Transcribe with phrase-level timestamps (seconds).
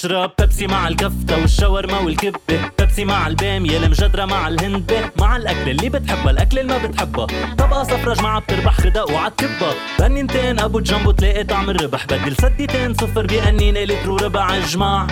[0.00, 2.38] اشرب بيبسي مع الكفتة والشاورما والكبة.
[2.78, 7.26] بيبسي مع البامية المجدرة مع الهندبة مع الأكل اللي بتحبها الأكل اللي ما بتحبها.
[7.58, 12.06] طبقة صفرة جماعة بتربح غداء وعالكبة بنينتين أبو جنبو تلاقي طعم الربح.
[12.06, 15.06] بدل سديتين صفر بأنينة لتر وربع جماع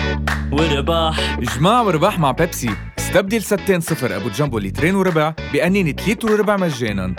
[0.51, 1.39] ورباح.
[1.39, 2.69] جماع ورباح مع بيبسي.
[2.99, 7.15] استبدل ستين صفر أبو جنبو لترين وربع بأنينة لتر وربع مجانا.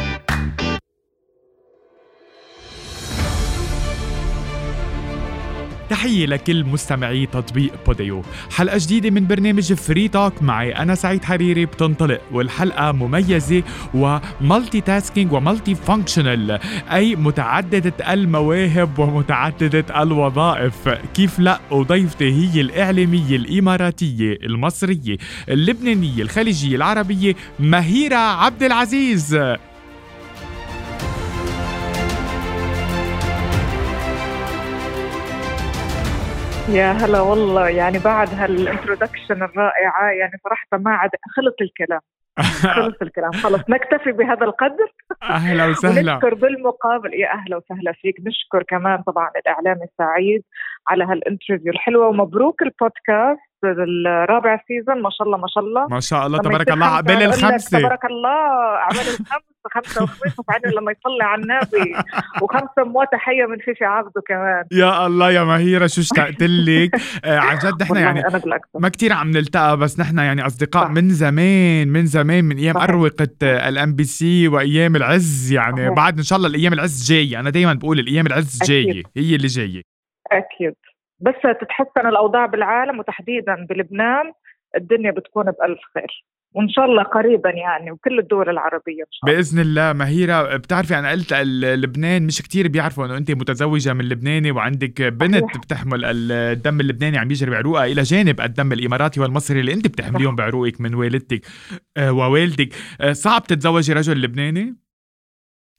[5.91, 8.23] تحية لكل مستمعي تطبيق بوديو.
[8.57, 13.63] حلقة جديدة من برنامج Free Talk معي أنا سعيد حريري بتنطلق والحلقة مميزة
[13.95, 16.59] و multitasking و multifunctional
[16.93, 20.89] أي متعددة المواهب ومتعددة الوظائف.
[21.15, 25.17] كيف لا؟ وضيفتي هي الإعلامية الإماراتية المصرية
[25.49, 29.39] اللبنانية الخليجية العربية مهيرة عبد العزيز.
[36.69, 42.01] يا هلا والله يعني بعد هال introduction الرائعة يعني صراحة ما عاد خلص الكلام
[42.77, 44.93] خلص الكلام خلص نكتفي بهذا القدر.
[45.23, 46.13] أهلا وسهلا.
[46.15, 50.43] ونشكر بالمقابل يا أهلا وسهلا فيك نشكر كمان طبعا الإعلامي سعيد
[50.89, 53.50] على هال interview الحلوة ومبروك البودكاست.
[53.65, 55.87] الرابع season ما شاء الله ما شاء الله.
[55.89, 57.79] ما شاء الله تبارك الله عقبال الخمسة.
[57.79, 58.29] تبارك الله
[58.79, 61.95] عقبال الخمسة خمسة وخميس وبعدين لما يصلي على النبي
[62.43, 64.65] وخمسة مواه تحية من فيفي عبده كمان.
[64.73, 66.91] يا الله يا مهيرة شو اشتقت لك
[67.25, 68.23] آه عن جد نحن يعني
[68.75, 70.91] ما كثير عم نلتقى بس نحن يعني أصدقاء صح.
[70.91, 75.77] من زمان من زمان من أيام أروقة الام بي سي وأيام العز يعني.
[75.77, 75.97] صحيح.
[75.97, 77.41] بعد إن شاء الله الأيام العز جاية.
[77.41, 79.83] أنا دائما بقول الأيام العز جاية هي اللي جاية.
[80.33, 80.75] أكيد.
[81.21, 84.33] بس تتحسن الأوضاع بالعالم وتحديدا بلبنان
[84.77, 86.25] الدنيا بتكون بألف خير.
[86.55, 89.37] وإن شاء الله قريبا يعني وكل الدول العربية إن شاء الله.
[89.37, 89.93] بإذن الله.
[89.93, 95.57] مهيرة بتعرفي أنا قلت لبنان؟ مش كتير بيعرفوا إنه انت متزوجة من لبناني وعندك بنت.
[95.57, 100.81] بتحمل الدم اللبناني عم يجري بعروقها إلى جانب الدم الإماراتي والمصري اللي انت بتحمليهم بعروقك
[100.81, 101.41] من والدتك
[101.97, 102.69] آه، ووالدك.
[103.01, 104.77] آه، صعب تتزوجي رجل لبناني؟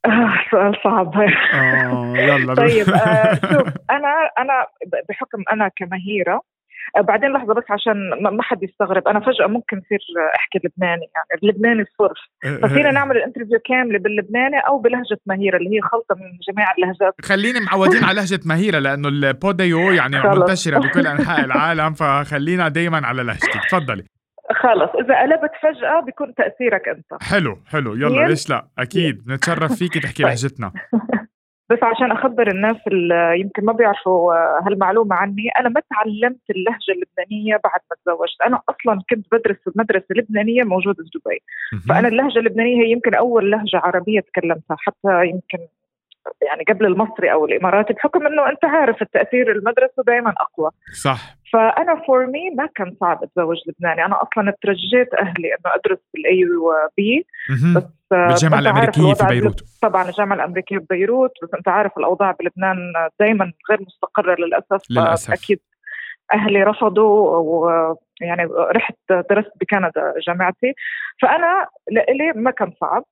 [0.06, 1.16] آه سؤال صعب.
[1.54, 4.66] آه يلا طيب آه شوف أنا أنا
[5.10, 6.42] بحكم أنا كمهيرة
[6.98, 10.00] آه بعدين لحظة بس عشان ما حد يستغرب أنا فجأة ممكن يصير
[10.36, 12.18] أحكي لبناني يعني اللبناني الصرف
[12.62, 17.16] ففينا نعمل ال interview كاملة باللبناني أو بلهجة مهيرة اللي هي خلطة من جميع اللهجات.
[17.22, 23.24] خليني معودين على لهجة مهيرة لأنه البوديو يعني منتشرة بكل أنحاء العالم فخلينا دائما على
[23.24, 24.04] لهجتك تفضلي.
[24.54, 24.90] خلص.
[25.06, 27.24] إذا قلبت فجأة بيكون تأثيرك أنت.
[27.24, 27.96] حلو حلو.
[27.96, 29.24] يلا ليش لا؟ أكيد.
[29.28, 30.28] نتشرف فيكي تحكي طيب.
[30.32, 30.72] لهجتنا
[31.70, 34.34] بس عشان أخبر الناس اللي يمكن ما بيعرفوا
[34.68, 35.50] هالمعلومة عني.
[35.60, 38.42] أنا ما تعلمت اللهجة اللبنانية بعد ما تزوجت.
[38.46, 41.40] أنا أصلا كنت بدرس في مدرسه لبنانيه موجودة في دبي.
[41.90, 44.78] فأنا اللهجة اللبنانية هي يمكن أول لهجة عربية تكلمتها.
[44.80, 45.68] حتى يمكن
[46.42, 50.72] يعني قبل المصري أو الاماراتي بحكم إنه أنت عارف التأثير المدرسة دائما أقوى.
[50.94, 51.36] صح.
[51.54, 54.06] فأنا for me ما كان صعب أتزوج لبناني.
[54.06, 56.46] أنا أصلا ترجيت أهلي إنه أدرس بالاي
[56.98, 57.26] بي
[57.76, 59.64] بس بالجامعة الأمريكية في بيروت.
[59.82, 62.78] طبعا الجامعة الأمريكية في بيروت بس أنت عارف الأوضاع بلبنان
[63.20, 64.92] دائما غير مستقرة للأسف.
[64.92, 65.34] للأسف.
[65.34, 65.60] أكيد
[66.34, 70.74] أهلي رفضوا ويعني رحت درست بكندا جامعتي.
[71.22, 73.04] فأنا لإلي ما كان صعب.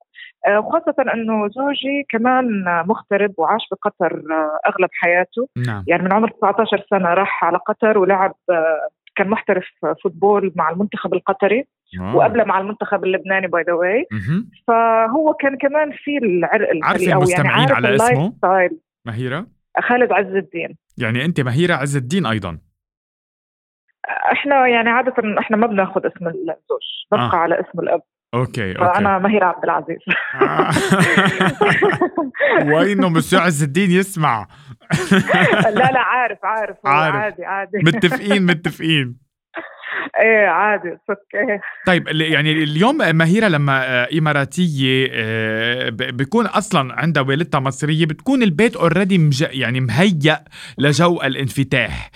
[0.58, 4.24] وخاصة أنه زوجي كمان مغترب وعاش بقطر
[4.68, 5.48] أغلب حياته.
[5.68, 5.84] نعم.
[5.88, 8.34] يعني من عمر 19 سنة راح على قطر ولعب
[9.16, 9.66] كان محترف
[10.04, 11.66] football مع المنتخب القطري.
[12.00, 12.16] آه.
[12.16, 14.06] وقبله مع المنتخب اللبناني by the way
[14.68, 18.34] فهو كان كمان في العرق عارفة المستمعين يعني على اسمه؟
[19.06, 19.48] مهيرة؟
[19.80, 20.78] خالد عز الدين.
[20.98, 22.58] يعني أنت مهيرة عز الدين أيضا.
[24.32, 27.36] إحنا يعني عادة إحنا ما بناخذ اسم الزوج ببقى آه.
[27.36, 28.02] على اسم الأب.
[28.34, 28.80] okay okay.
[28.80, 29.98] فأنا مهير عبد العزيز.
[32.74, 34.48] وينه مسيو عز الدين يسمع.
[35.64, 37.16] لا لا عارف عارف, عارف.
[37.16, 37.78] عادي عادي.
[37.78, 39.29] متفقين متفقين.
[40.22, 45.10] إيه عادي أوكي طيب يعني اليوم مهيره لما إماراتية
[45.90, 49.46] بيكون أصلا عندها والدتها مصرية بتكون البيت already مج...
[49.52, 50.44] يعني مهيأ
[50.78, 52.10] لجو الانفتاح.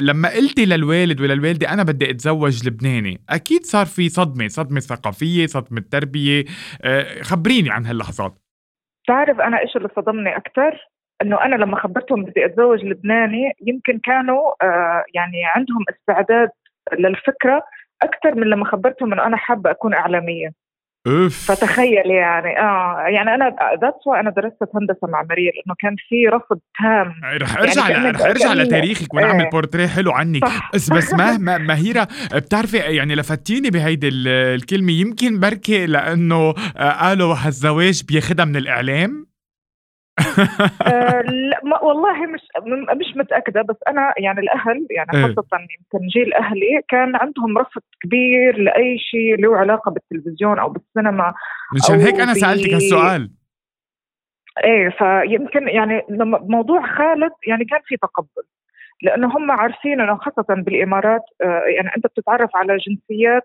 [0.00, 5.84] لما قلتي للوالد وللوالدة أنا بدي أتزوج لبناني أكيد صار في صدمة صدمة ثقافية صدمة
[5.90, 6.44] تربية.
[7.22, 8.34] خبريني عن هاللحظات.
[9.06, 10.90] تعرف أنا إيش اللي صدمني أكثر
[11.22, 16.48] إنه أنا لما خبرتهم بدي أتزوج لبناني يمكن كانوا آه يعني عندهم استعداد
[16.98, 17.62] للفكره
[18.02, 20.50] أكثر من لما خبرتهم إنه أنا حابة أكون إعلامية.
[21.06, 21.50] أوف.
[21.52, 27.12] فتخيل يعني آه يعني أنا ذاتس أنا درست هندسة معماريه لأنه كان في رفض تام.
[27.42, 29.50] رح أرجع يعني رح أرجع لتاريخك ونعمل إيه.
[29.50, 30.42] بورتريه حلو عنك.
[30.74, 38.44] بس بس ما مهيره بتعرفي يعني لفتيني بهيدي الكلمة يمكن بركي لأنه قالوا هالزواج بياخدها
[38.44, 39.29] من الإعلام.
[40.92, 42.40] آه لا ما والله مش
[43.00, 45.22] مش متأكدة بس أنا يعني الأهل يعني إيه.
[45.34, 51.34] خاصة يمكن جيل أهلي كان عندهم رفض كبير لأي شيء له علاقة بالتلفزيون أو بالسينما
[51.74, 53.30] مشان هيك أنا سألتك هالسؤال.
[54.64, 58.46] إيه فيمكن يعني لما موضوع خالد يعني كان في تقبل
[59.02, 63.42] لأنه هم عارفين إنه خاصة بالإمارات آه يعني أنت بتتعرف على جنسيات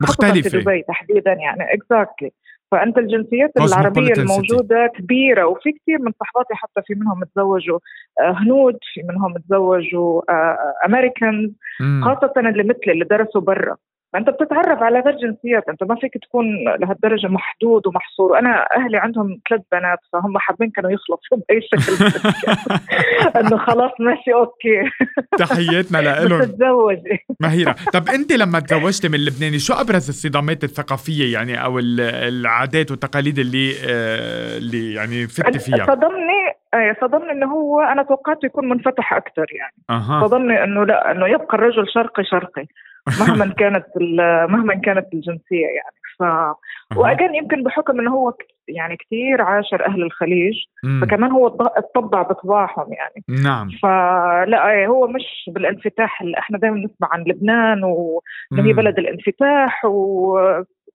[0.00, 0.58] مختلفة.
[0.58, 2.32] دبي تحديدا يعني exactly
[2.72, 4.18] فأنت الجنسيات العربيه city.
[4.18, 7.78] الموجودة كبيرة وفي كثير من صحباتي حتى في منهم تزوجوا
[8.20, 10.22] آه، هنود في منهم تزوجوا
[10.86, 12.02] Americans مم.
[12.04, 13.76] خاصة اللي مثلي اللي درسوا برا
[14.12, 16.44] فانت بتتعرف على غير جنسيات انت ما فيك تكون
[16.80, 18.32] لهالدرجة محدود ومحصور.
[18.32, 22.04] وأنا أهلي عندهم ثلاث بنات فهم حابين كانوا يخلصوا بأي شكل.
[23.40, 24.82] إنه خلاص ماشي أوكي.
[25.38, 25.98] تحياتنا
[26.28, 27.76] لهم تتزوجي مهيرة.
[27.94, 33.38] طب أنت لما تزوجتي من لبناني شو أبرز الصدامات الثقافية يعني أو ال- العادات والتقاليد
[33.38, 39.12] اللي آه، اللي يعني فتي فيها؟ صدمني إيه صدمني إنه هو أنا توقعته يكون منفتح
[39.12, 42.66] أكثر يعني أها صدمني إنه لا إنه يبقى الرجل شرقي شرقي
[43.20, 43.86] مهما كانت
[44.48, 46.24] مهما كانت الجنسية يعني ف.
[46.96, 48.34] وأجان يمكن بحكم إنه هو
[48.68, 50.54] يعني كثير عاشر أهل الخليج
[50.84, 51.00] مم.
[51.04, 57.08] فكمان هو اتطبع بطباعهم يعني نعم فلا إيه، هو مش بالانفتاح اللي إحنا دائما نسمع
[57.12, 58.72] عن لبنان وانه هي.
[58.72, 59.84] بلد الانفتاح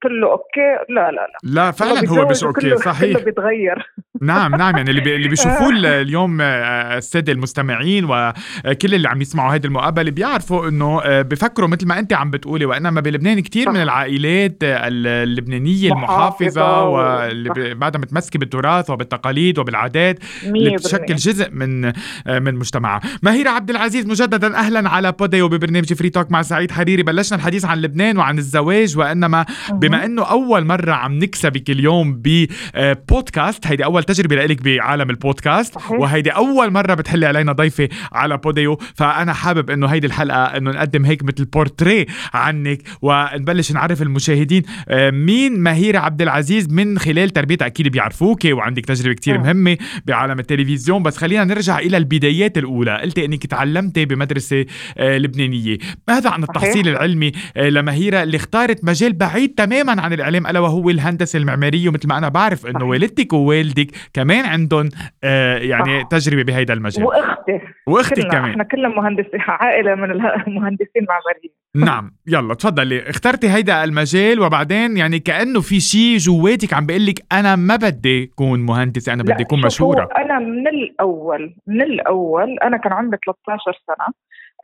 [0.06, 0.60] وكله okay؟
[0.90, 1.28] لا لا لا.
[1.44, 3.14] لا فعلا هو مش okay كله صحيح.
[3.18, 3.94] كله بيتغير.
[4.22, 9.22] نعم نعم يعني اللي بي اللي بيشوفوه ال- اليوم آه، السادة المستمعين وكل اللي عم
[9.22, 13.70] يسمعوا هيدي المقابلة بيعرفوا إنه آه، بفكروا مثل ما أنت عم بتقولي وإنما بلبنان كثير.
[13.70, 21.16] من العائلات آه، اللبنانية المحافظة و- واللي بعدها متمسكه بالتراث وبالتقاليد وبالعادات اللي 100% بتشكل
[21.16, 21.82] جزء من
[22.28, 23.02] من مجتمعها.
[23.24, 27.04] مهيرة عبد العزيز مجددا أهلا على بوديو ببرنامج Free Talk مع سعيد حريري.
[27.04, 29.46] بلشنا الحديث عن لبنان وعن الزواج وإنما
[29.88, 35.92] بما إنه أول مرة عم نكسبك اليوم ببودكاست هيدي أول تجربة لإلك بعالم البودكاست صحيح.
[35.92, 41.06] وهيدي أول مرة بتحلي علينا ضيفة على بوديو فأنا حابب إنه هيدي الحلقة إنه نقدم
[41.06, 47.66] هيك مثل بورتريه عنك ونبلش نعرف المشاهدين آه، مين مهيرة عبد العزيز من خلال تربيتها
[47.66, 49.38] أكيد بيعرفوك وعندك تجربة كتير.
[49.38, 54.66] مهمة بعالم التلفزيون بس خلينا نرجع إلى البدايات الأولى قلتي إنك تعلمتي بمدرسة
[54.98, 60.48] آه، لبنانية ماذا عن التحصيل العلمي آه، لمهيرة اللي اختارت مجال بعيد تماما عن الإعلام
[60.48, 62.86] ألا وهو الهندسة المعمارية ومثل ما أنا بعرف إنه.
[62.86, 64.90] والدتك ووالدك كمان عندهم
[65.24, 66.08] آه، يعني صح.
[66.08, 67.06] تجربة بهيدا المجال.
[67.06, 67.60] وأختي.
[67.88, 68.50] وأختك كلنا كمان.
[68.52, 71.54] إحنا كلنا مهندسين عائلة من اله- مهندسين معماريين.
[71.76, 72.12] نعم.
[72.28, 73.10] يلا تفضلي.
[73.10, 78.24] اخترتي هيدا المجال وبعدين يعني كأنه في شيء جواتك عم بيقول لك أنا ما بدي
[78.34, 80.04] أكون مهندسة أنا بدي أكون مشهورة.
[80.04, 84.14] هو أنا من الأول من الأول أنا كان عمري 13 سنة.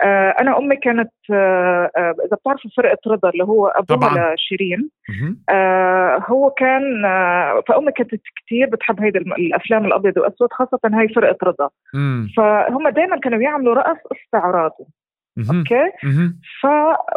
[0.01, 4.35] أنا أمي كانت آه آه إذا بتعرفوا فرقة رضا اللي هو أبوها.
[4.35, 4.89] لشيرين.
[5.49, 8.11] آه هو كان آه فأمي كانت
[8.45, 11.69] كثير بتحب هيدي الأفلام الأبيض وأسود خاصة هاي فرقة رضا.
[12.37, 14.85] فهم دائما كانوا يعملوا رقص استعراضي.
[15.37, 15.91] okay.
[16.61, 16.67] ف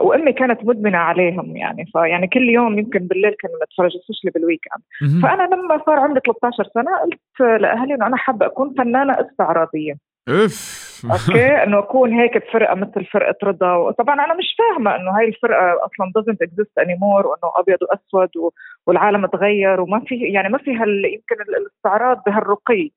[0.00, 4.82] وأمي كانت مدمنة عليهم يعني فيعني كل يوم يمكن بالليل كنا نتفرج specially بال weekend
[5.02, 5.20] مهم.
[5.22, 9.94] فأنا لما صار عمري 13 سنة قلت لأهلي إنه أنا حابة أكون فنانة استعراضية
[10.28, 15.28] أوف okay انه اكون هيك بفرقة مثل فرقة رضا وطبعا أنا مش فاهمة إنه هاي
[15.28, 18.50] الفرقة أصلا doesn't exist anymore وإنه أبيض وأسود و-
[18.86, 22.90] والعالم تغير وما في يعني ما في هال يمكن ال- الاستعراض بهالرقي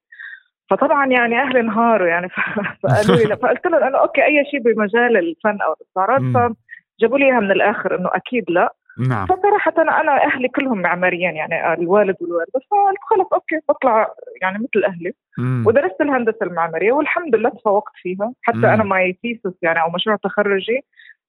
[0.70, 2.34] فطبعا يعني أهلي انهاروا يعني ف-
[2.84, 3.36] فقالوا لي.
[3.38, 6.22] فقلت لهم إنه okay أي شيء بمجال الفن أو الاستعراض.
[7.00, 9.26] فجابوا لي إياها من الآخر إنه أكيد لا نعم.
[9.26, 12.60] فصراحة أنا أهلي كلهم معماريين يعني الوالد والوالدة.
[12.72, 15.12] فقلت خلص okay بطلع يعني مثل أهلي.
[15.38, 15.64] مم.
[15.68, 18.34] ودرست الهندسة المعمارية والحمد لله تفوقت فيها.
[18.42, 18.66] حتى مم.
[18.66, 20.82] أنا my thesis يعني أو مشروع تخرجي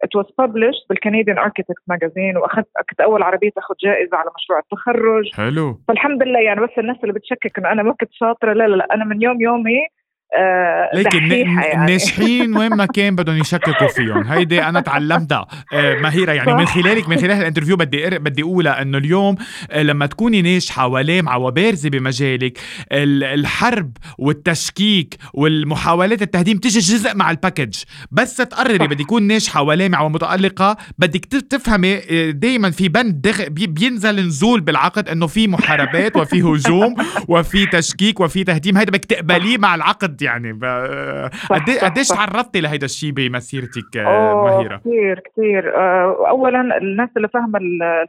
[0.04, 4.58] it was published بال Canadian Architect magazine وأخذت كنت أول عربية اخذ جائزة على مشروع
[4.58, 5.34] التخرج.
[5.34, 5.78] حلو.
[5.88, 8.94] فالحمد لله يعني بس الناس اللي بتشكك انه أنا ما كنت شاطرة لا لا لا
[8.94, 9.86] أنا من يوم يومي
[10.94, 11.80] لكن دحيحة يعني.
[11.80, 16.66] الناجحين وين ما كان بدهم يشككوا فيهم هيدي أنا تعلمتها آه، مهيرة يعني من.
[16.66, 19.36] خلالك من خلال ال interview بدي بدي أقولها إنه اليوم
[19.70, 22.58] آه، لما تكوني ناجحة ولامعه وبارزه بمجالك
[22.92, 27.74] ال- الحرب والتشكيك والمحاولات التهديم تيجي جزء مع ال package
[28.10, 28.78] بس تقرري.
[28.86, 31.96] بدي أكون ناجحة ولامعه ومتالقه بدك تفهمي
[32.32, 33.48] دائما في بند دغ...
[33.48, 36.94] بي- بينزل نزول بالعقد إنه في محاربات وفي هجوم
[37.28, 40.64] وفي تشكيك وفي تهديم هيدا بدك تقبليه مع العقد يعني؟ ب...
[41.50, 42.08] قد صح، قديش.
[42.08, 47.58] تعرضتي لهيدا الشيء بمسيرتك آه، أوه مهيرة كثير كثير آه، اولا الناس اللي فاهمه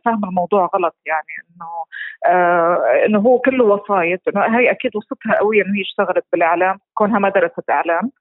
[0.05, 1.67] فاهمه الموضوع غلط يعني إنه
[2.33, 7.19] آه إنه هو كله وسايط إنه هي أكيد وصفتها قوي إنه هي اشتغلت بالإعلام كونها
[7.19, 8.11] ما درست إعلام.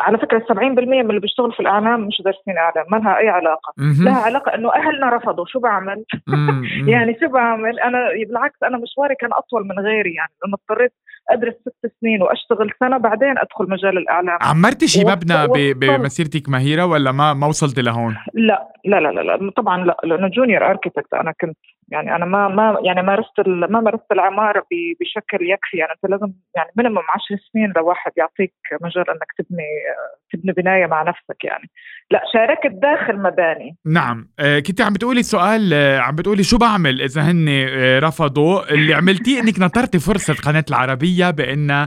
[0.00, 3.72] على فكرة 70% من اللي بيشتغلوا في الإعلام مش دارسين إعلام ما لها أي علاقة.
[3.78, 6.04] لها علاقة إنه أهلنا رفضوا شو بعمل.
[6.92, 7.98] يعني شو بعمل أنا
[8.28, 10.92] بالعكس أنا مشواري كان أطول من غيري يعني لأنه اضطريت
[11.30, 15.76] أدرس ست سنين وأشتغل سنة بعدين أدخل مجال الإعلام عمرتي شي مبنى وصلت.
[15.76, 20.28] بمسيرتك مهيرة ولا ما ما وصلتي لهون؟ لا لا لا لا, لا طبعا لا لأنه
[20.28, 21.56] junior architect أنا كنت
[21.88, 24.64] يعني أنا ما ما يعني مارست ما مارست العمارة
[25.00, 29.68] بشكل يكفي يعني أنت لازم يعني minimum 10 سنين لواحد يعطيك مجال إنك تبني
[30.32, 31.70] تبني بناية مع نفسك يعني.
[32.10, 33.76] لا شاركت داخل مباني.
[33.86, 34.28] نعم.
[34.38, 38.94] آه كنت عم بتقولي سؤال آه عم بتقولي شو بعمل إذا هن آه رفضوا؟ اللي
[38.94, 41.86] عملتيه إنك نطرتي فرصة قناة العربية بأن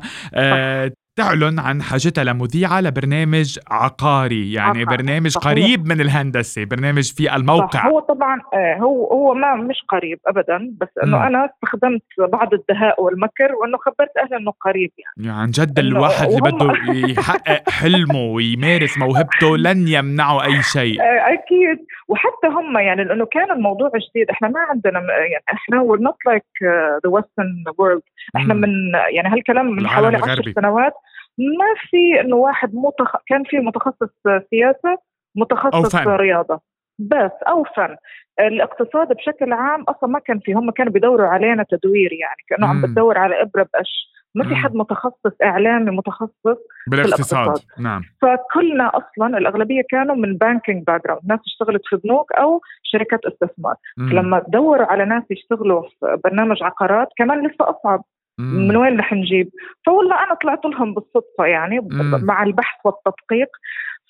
[1.18, 5.48] تعلن عن حاجتها لمذيعة لبرنامج عقاري يعني عقاري، برنامج صحيح.
[5.48, 10.20] قريب من الهندسة برنامج في صح الموقع هو طبعا آه، هو هو ما مش قريب
[10.28, 11.24] ابدا بس إنه مم.
[11.24, 16.28] أنا استخدمت بعض الدهاء والمكر وإنه خبرت أهلي إنه قريب يعني يعني عن جد الواحد
[16.28, 16.74] اللي بده
[17.10, 23.52] يحقق حلمه ويمارس موهبته لن يمنعه أي شيء آه، أكيد وحتى هم يعني لأنه كان
[23.52, 26.64] الموضوع جديد إحنا ما عندنا يعني إحنا we're not like
[27.04, 28.02] the Western world
[28.36, 28.62] إحنا مم.
[28.62, 28.70] من
[29.16, 30.54] يعني هالكلام من حوالي عشر.
[30.56, 30.94] سنوات
[31.38, 33.16] ما في إنه واحد متخ...
[33.28, 34.10] كان في متخصص
[34.50, 34.98] سياسة
[35.36, 36.10] متخصص أو فن.
[36.10, 36.62] رياضة
[37.00, 37.96] بس أو فن
[38.40, 42.68] الاقتصاد بشكل عام أصلا ما كان في هم كانوا بيدوروا علينا تدوير يعني كأنه.
[42.68, 44.56] عم بتدور على إبرة بقش ما في.
[44.56, 47.84] حد متخصص إعلامي متخصص بالاقتصاد الاقتصاد.
[47.84, 53.76] نعم فكلنا أصلا الأغلبية كانوا من banking background ناس اشتغلت في بنوك أو شركات استثمار
[53.98, 54.10] مم.
[54.10, 58.04] لما تدوروا على ناس يشتغلوا في برنامج عقارات كمان لسه أصعب
[58.38, 58.68] مم.
[58.68, 59.50] من وين رح نجيب
[59.86, 62.26] فوالله أنا طلعت لهم بالصدفة يعني مم.
[62.26, 63.50] مع البحث والتدقيق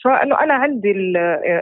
[0.07, 1.17] فإنه أنا عندي ال-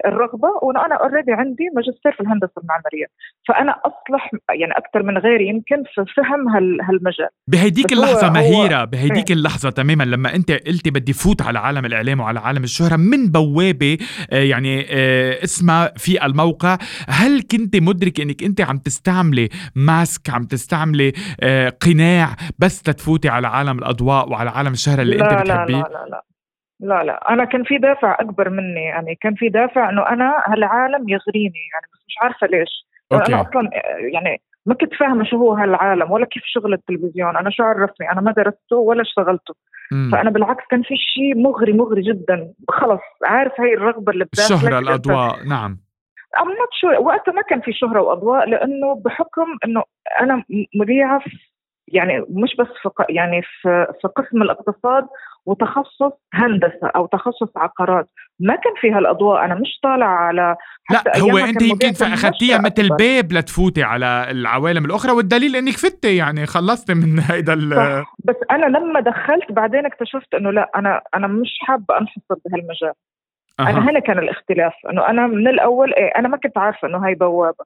[0.05, 3.05] الرغبة وإنه أنا already عندي ماجستير في الهندسة المعماريه
[3.47, 7.29] فأنا أصلح يعني أكثر من غيري يمكن في فهم هال- هالمجال.
[7.47, 11.59] بهيديك بس هو- اللحظة هو- مهيرة بهيديك اللحظة تماما لما أنت قلتي بدي فوت على
[11.59, 13.97] عالم الإعلام وعلى عالم الشهرة من بوابة
[14.33, 16.77] آه، يعني آه، اسمها في الموقع.
[17.09, 23.47] هل كنت مدرك إنك أنت عم تستعملي mask عم تستعملي آه، قناع بس تتفوتي على
[23.47, 26.21] عالم الأضواء وعلى عالم الشهرة اللي لا انت بتحبيه؟ لا لا لا لا.
[26.79, 31.59] لا أنا كان في دافع أكبر مني يعني كان في دافع إنه أنا هالعالم يغريني
[31.73, 32.87] يعني بس مش عارفة ليش.
[33.13, 33.33] okay.
[33.33, 33.69] أنا أصلا
[34.13, 37.37] يعني ما كنت فاهمة شو هو هالعالم ولا كيف شغل التلفزيون.
[37.37, 39.53] أنا شو عرفني؟ أنا ما درسته ولا اشتغلته.
[39.91, 40.09] مم.
[40.11, 42.53] فأنا بالعكس كان في شيء مغري مغري جدا.
[42.69, 45.43] خلص عارف هاي الرغبة اللي بداخلك الشهرة أنت- الأضواء.
[45.49, 45.77] نعم.
[46.35, 46.99] Not sure.
[47.01, 49.83] وقتها ما كان في شهرة وأضواء لأنه بحكم أنه
[50.21, 50.43] أنا
[50.75, 51.21] مذيعة
[51.87, 55.07] يعني مش بس في يعني في في قسم الاقتصاد
[55.45, 58.09] وتخصص هندسة أو تخصص عقارات.
[58.39, 59.45] ما كان فيها الأضواء.
[59.45, 60.55] أنا مش طالعة على
[60.91, 62.89] لا حتى هو أيامها أنت يمكن اخذتيها مثل.
[62.89, 68.65] باب لتفوتي على العوالم الأخرى والدليل إنك فتي يعني خلصتي من هيدا ال- بس أنا
[68.77, 72.93] لما دخلت بعدين اكتشفت أنه لا أنا أنا مش حابة أنحصر بهالمجال.
[73.59, 73.69] أها.
[73.69, 74.73] أنا هنا كان الاختلاف.
[74.91, 77.65] أنه أنا من الأول إيه أنا ما كنت عارفة أنه هاي بوابة.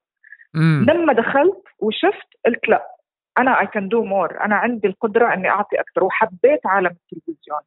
[0.54, 0.86] مم.
[0.90, 2.84] لما دخلت وشفت قلت لا.
[3.38, 6.04] أنا I can do more أنا عندي القدرة إني أعطي أكثر.
[6.04, 7.60] وحبيت عالم التلفزيون.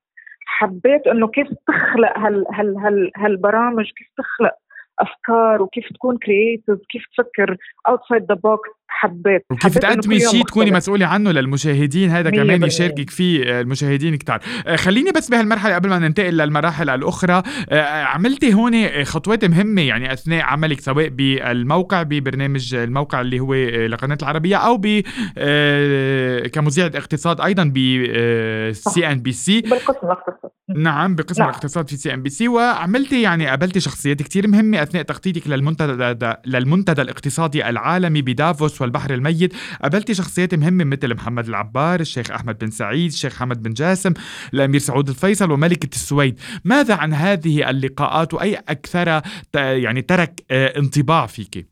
[0.46, 4.54] حبيت إنه كيف تخلق هال هال هال هالبرامج كيف تخلق
[4.98, 7.56] أفكار وكيف تكون creative كيف تفكر
[7.88, 10.70] outside the box حبيت إنه تقدمي شيء تكوني.
[10.70, 12.62] مسؤولة عنه للمشاهدين هذا كمان.
[12.62, 18.02] يشاركك فيه آه، المشاهدين كتار آه، خليني بس بهالمرحلة قبل ما ننتقل للمراحل الأخرى آه،
[18.02, 23.54] عملتي هون خطوات مهمة يعني أثناء عملك سواء بالموقع ببرنامج الموقع اللي هو
[23.86, 25.02] لقناة العربية أو ب
[26.52, 27.78] كمذيعة اقتصاد أيضا ب
[28.72, 30.08] CNBC بالقسم
[30.76, 31.50] نعم بقسم نعم.
[31.50, 38.22] الاقتصاد في CNBC وعملتي يعني قابلتي شخصيات كتير مهمة أثناء تخطيطك للمنتدى للمنتدى الاقتصادي العالمي
[38.22, 39.54] بدافوس والبحر الميت.
[39.82, 44.12] قابلتي شخصيات مهمة مثل محمد العبار الشيخ أحمد بن سعيد الشيخ حمد بن جاسم
[44.54, 46.40] الأمير سعود الفيصل وملكة السويد.
[46.64, 49.18] ماذا عن هذه اللقاءات وأي أكثر
[49.52, 51.66] ت- يعني ترك آه، انطباع فيك؟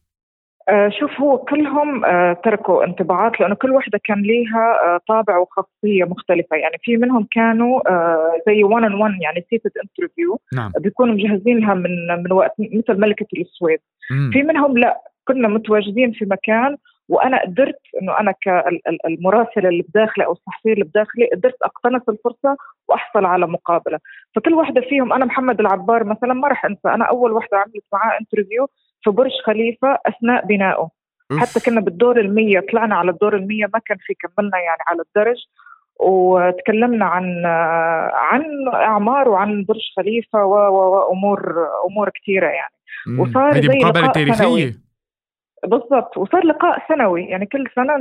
[0.68, 6.56] آه، شوف هو كلهم آه، تركوا انطباعات لأنه كل وحده كان ليها طابع وخاصية مختلفة.
[6.56, 7.80] يعني في منهم كانوا
[8.46, 10.72] زي 1 on 1 يعني seated interview نعم.
[10.78, 11.90] بيكونوا مجهزين لها من
[12.24, 13.78] من وقت مثل ملكة السويد.
[14.32, 16.76] في منهم لا كنا متواجدين في مكان
[17.10, 22.56] وأنا قدرت إنه أنا كالمراسله اللي بداخلي أو الصحفيه اللي بداخلي قدرت أقتنص الفرصة
[22.88, 23.98] وأحصل على مقابلة
[24.36, 28.18] فكل واحدة فيهم أنا محمد العبار مثلا ما راح أنسى أنا أول واحدة عملت معاه
[28.20, 28.68] انترفيو
[29.02, 30.88] في برج خليفة أثناء بنائه.
[31.38, 35.36] حتى كنا بالدور المية طلعنا على الدور المية ما كان في كملنا يعني على الدرج
[36.00, 37.42] وتكلمنا عن
[38.14, 38.42] عن
[38.74, 42.74] أعمار وعن برج خليفة وامور أمور كثيره يعني.
[43.20, 44.89] وصار زي مقابلة تاريخية.
[45.66, 46.16] بالضبط.
[46.16, 47.96] وصار لقاء سنوي يعني كل سنة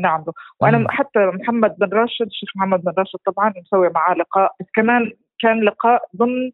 [0.00, 0.32] نعمله.
[0.60, 0.86] وأنا مم.
[0.90, 5.12] حتى محمد بن راشد الشيخ محمد بن راشد طبعا مسوي معاه لقاء بس كمان
[5.42, 6.50] كان لقاء ضمن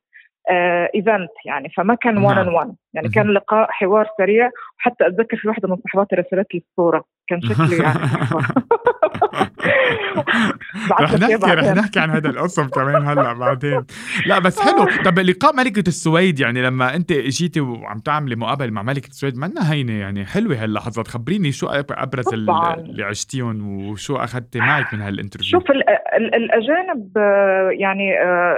[0.95, 4.51] ايفنت يعني فما كان 1 ان 1 يعني كان لقاء حوار سريع.
[4.79, 7.05] وحتى أتذكر في واحدة من صحباتي رسلت لي الصورة.
[7.29, 7.99] كان شكلي يعني.
[11.01, 13.85] رح نحكي رح نحكي عن هذا القصم كمان هلا بعدين.
[14.27, 14.87] لا بس حلو.
[15.05, 19.73] طب لقاء ملكة السويد يعني لما انت اجيتي وعم تعملي مقابلة مع ملكة السويد منا
[19.73, 22.75] هينة يعني حلوة هاللحظات خبريني شو أبرز طبعاً.
[22.75, 27.13] اللي عشتيهم وشو أخذتي معك من هال interview؟ شوف الأجانب
[27.81, 28.57] يعني آه،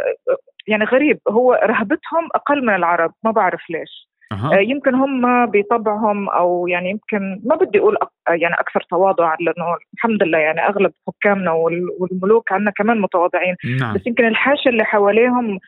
[0.67, 1.19] يعني غريب.
[1.29, 3.12] هو رهبتهم أقل من العرب.
[3.25, 4.09] ما بعرف ليش.
[4.33, 4.59] أه.
[4.59, 7.97] يمكن هم بطبعهم أو يعني يمكن ما بدي أقول
[8.28, 11.52] يعني أكثر تواضع لأنه الحمد لله يعني أغلب حكامنا
[12.00, 13.95] والملوك عندنا كمان متواضعين نعم.
[13.95, 15.59] بس يمكن الحاشية اللي حواليهم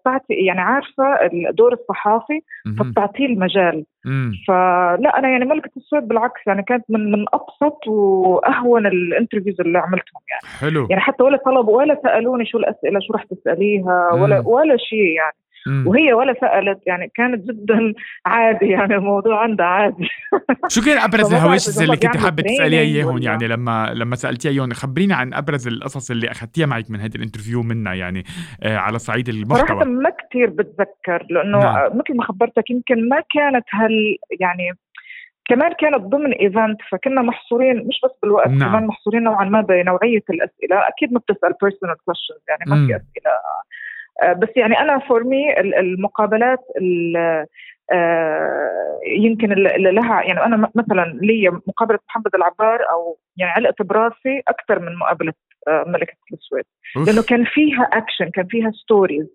[0.00, 1.04] بتعطي يعني عارفة
[1.50, 2.40] دور الصحافي
[2.78, 4.32] فبتعطيه المجال مم.
[4.48, 9.78] فلا أنا يعني ملكه السويد بالعكس يعني كانت من من أبسط وأهون ال interviews اللي
[9.78, 14.40] عملتهم يعني حلو يعني حتى ولا طلبوا ولا سألوني شو الأسئلة شو رح تسأليها ولا
[14.40, 14.46] مم.
[14.46, 15.41] ولا شيء يعني.
[15.86, 17.94] وهي ولا سألت يعني كانت جدا
[18.26, 20.08] عادي يعني الموضوع عندها عادي.
[20.68, 25.14] شو كان أبرز الهواجس اللي كنت حابة تسأليها إياهم؟ يعني لما لما سألتيها إياهم خبريني
[25.14, 28.24] عن أبرز القصص اللي أخذتيها معك من هذا ال interview منا يعني
[28.62, 29.66] آه على صعيد المحتوى.
[29.66, 31.86] صراحة ما كثير بتذكر لأنه نعم.
[31.86, 34.72] مثل ما خبرتك يمكن ما كانت هال يعني
[35.44, 38.70] كمان كانت ضمن event فكنا محصورين مش بس بالوقت نعم.
[38.70, 40.88] كمان محصورين نوعا ما بنوعية الأسئلة.
[40.88, 43.32] أكيد ما بتسأل personal questions يعني ما في أسئلة
[44.36, 46.58] بس يعني أنا for me المقابلات
[47.92, 54.42] آه، يمكن اللي لها يعني أنا مثلا لي مقابلة محمد العبار أو يعني علقت براسي
[54.48, 55.32] أكثر من مقابلة
[55.68, 56.64] آه، ملكة السويد.
[57.06, 59.26] لأنه كان فيها اكشن كان فيها stories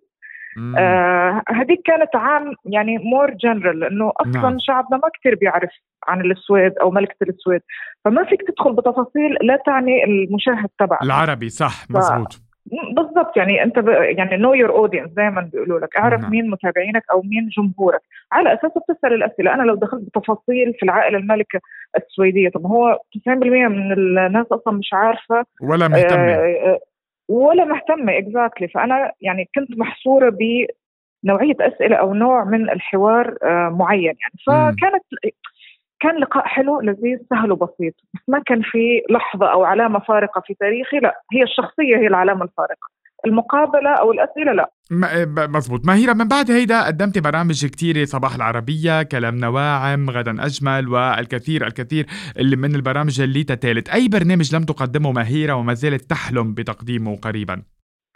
[1.49, 4.57] هذيك كانت عام يعني more general لأنه أصلا نعم.
[4.59, 5.69] شعبنا ما كثير بيعرف
[6.07, 7.61] عن السويد أو ملكة السويد.
[8.05, 11.03] فما فيك تدخل بتفاصيل لا تعني المشاهد تبعك.
[11.03, 12.46] العربي صح مزبوط.
[12.95, 13.89] بالضبط يعني أنت ب...
[13.89, 16.31] يعني know your audience دائما بيقولوا لك اعرف نعم.
[16.31, 18.01] مين متابعينك أو مين جمهورك.
[18.31, 19.53] على اساسه بتسأل الأسئلة.
[19.53, 21.59] أنا لو دخلت بتفاصيل في العائله الملكه
[21.97, 26.19] السويدية طب هو 90% من الناس أصلا مش عارفة ولا مهتمة.
[26.19, 26.79] آه, آه،
[27.27, 30.65] ولا مهتمة اكزاكتلي فأنا يعني كنت محصورة ب
[31.23, 34.33] نوعيه أسئلة أو نوع من الحوار آه معين يعني.
[34.47, 35.03] فكانت
[35.99, 37.93] كان لقاء حلو لذيذ سهل وبسيط.
[38.13, 42.43] بس ما كان في لحظة أو علامة فارقة في تاريخي لا هي الشخصية هي العلامة
[42.43, 42.87] الفارقة.
[43.25, 44.71] المقابلة أو الأسئلة لا.
[45.47, 51.67] مزبوط ماهيرة من بعد هيدا قدمتي برامج كتيرة صباح العربية كلامنا واعم غدا أجمل والكثير
[51.67, 52.05] الكثير
[52.39, 57.61] اللي من البرامج اللي تتالت أي برنامج لم تقدمه مهيرة وما زالت تحلم بتقديمه قريبا؟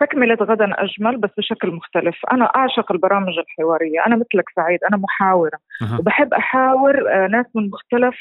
[0.06, 2.16] تكملة غدا أجمل بس بشكل مختلف.
[2.32, 4.06] أنا أعشق البرامج الحوارية.
[4.08, 4.80] أنا مثلك سعيد.
[4.84, 5.58] أنا محاورة.
[5.82, 6.00] أه.
[6.00, 8.16] وبحب أحاور آه، ناس من مختلف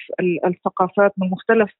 [0.47, 1.71] الثقافات من مختلف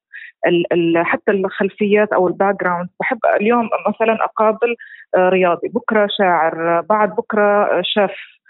[0.47, 4.75] ال ال حتى الخلفيات أو ال background بحب اليوم مثلا أقابل
[5.15, 5.67] آه، رياضي.
[5.67, 8.41] بكرة شاعر بعد بكرة شيف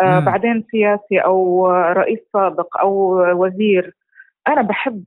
[0.00, 3.94] بعدين سياسي أو رئيس سابق أو وزير.
[4.48, 5.02] أنا بحب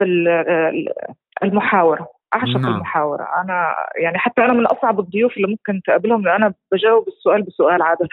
[1.43, 2.20] المحاورة.
[2.33, 2.73] أعشق نعم.
[2.73, 7.43] المحاورة أنا يعني حتى أنا من أصعب الضيوف اللي ممكن تقابلهم لأن أنا بجاوب السؤال
[7.43, 8.07] بسؤال عادة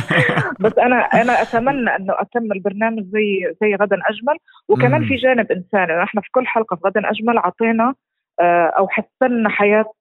[0.62, 4.36] بس أنا أنا أتمنى أنه أتم البرنامج زي زي غدا أجمل
[4.68, 5.08] وكمان مم.
[5.08, 7.94] في جانب إنساني إحنا في كل حلقة في غدا أجمل أعطينا
[8.40, 9.92] آه، أو حسنا حياة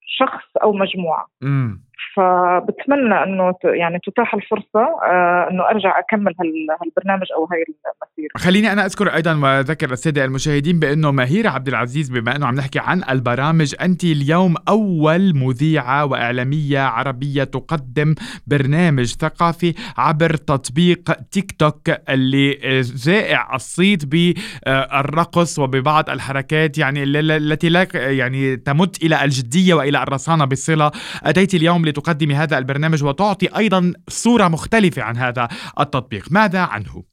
[0.00, 1.84] شخص أو مجموعة مم.
[2.16, 6.34] فبتمنى إنه يعني تتاح الفرصة آه إنه أرجع أكمل
[6.82, 8.32] هالبرنامج أو هاي المسيرة.
[8.36, 12.78] خليني أنا أذكر أيضا وأذكر السادة المشاهدين بأنه مهيره عبد العزيز بما إنه عم نحكي
[12.78, 18.14] عن البرامج أنت اليوم أول مذيعة وإعلامية عربية تقدم
[18.46, 22.58] برنامج ثقافي عبر تطبيق تيك توك اللي
[23.06, 30.90] جائع الصيت بالرقص وببعض الحركات يعني التي لا يعني تمت إلى الجدية وإلى الرصانة بصلة
[31.24, 35.48] أتيت اليوم لت تقدمي هذا البرنامج وتعطي أيضا صورة مختلفة عن هذا
[35.80, 36.24] التطبيق.
[36.32, 37.04] ماذا عنه؟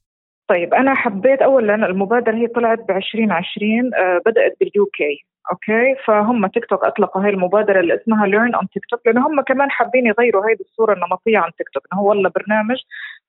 [0.48, 6.48] طيب أنا حبيت أولا المبادرة هي طلعت ب 2020 آه بدأت بال UK okay؟ فهم
[6.48, 10.08] تيك توك أطلقوا هاي المبادرة اللي اسمها learn on تيك توك لأنه هم كمان حابين
[10.08, 12.78] يغيروا هاي الصورة النمطية عن تيك توك إنه هو والله برنامج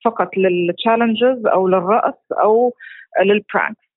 [0.04, 2.74] فقط لل challenges أو للرقص أو
[3.20, 3.90] لل pranks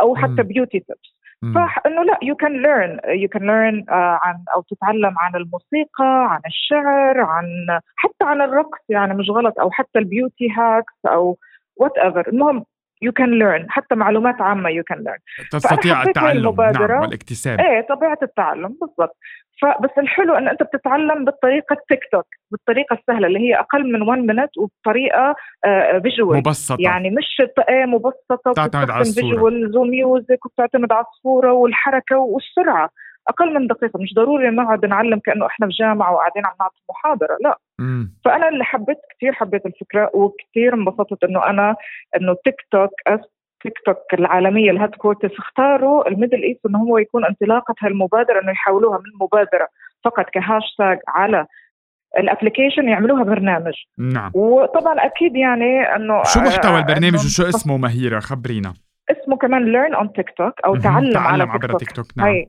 [0.00, 5.14] أو حتى beauty tips فانه لا you can learn you can learn عن أو تتعلم
[5.18, 7.44] عن الموسيقى عن الشعر عن
[7.96, 11.38] حتى عن الرقص يعني مش غلط أو حتى ال beauty hacks أو
[11.76, 12.64] whatever المهم
[13.02, 15.18] you can learn حتى معلومات عامة you can learn
[15.50, 16.56] تستطيع التعلم.
[16.60, 17.60] نعم والاكتساب.
[17.60, 19.16] إيه طبيعة التعلم بالضبط.
[19.62, 24.18] فبس الحلو إن أنت بتتعلم بالطريقة التيك توك بالطريقة السهلة اللي هي أقل من 1
[24.20, 25.34] minute وبطريقة
[26.02, 26.76] visual آه، مبسطة.
[26.80, 29.24] يعني مش إيه مبسطة تعتمد على الصورة.
[29.24, 32.90] visuals و music وبتعتمد على الصورة والحركة والسرعة.
[33.28, 33.98] أقل من دقيقة.
[34.02, 37.58] مش ضروري نقعد نعلم كأنه إحنا في جامعة وقاعدين عم نعطي محاضرة لا.
[37.78, 38.14] مم.
[38.24, 41.76] فأنا اللي حبيت كثير حبيت الفكرة وكثير انبسطت إنه أنا
[42.16, 42.90] إنه تيك توك
[43.62, 48.50] تيك توك العالمية ال headquarters اختاروا ال Middle East إنه هو يكون انطلاقة هالمبادرة إنه
[48.50, 49.68] يحولوها من مبادرة
[50.04, 51.46] فقط كهاشتاج على
[52.18, 53.74] ال application يعملوها برنامج.
[53.98, 54.30] نعم.
[54.34, 58.74] وطبعا أكيد يعني إنه شو محتوى آه، البرنامج وشو اسمه مهيرة؟ خبرينا.
[59.10, 60.76] اسمه كمان learn on TikTok أو.
[60.76, 61.80] تعلم, على تعلم عبر تيك توك.
[61.80, 62.06] تيك توك.
[62.16, 62.26] نعم.
[62.28, 62.46] هي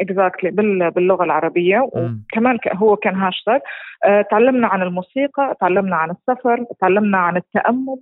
[0.00, 0.50] exactly
[0.90, 1.80] باللغة العربية.
[1.80, 3.60] وكمان هو كان هاشتاج
[4.04, 7.96] آه، تعلمنا عن الموسيقى تعلمنا عن السفر تعلمنا عن التأمل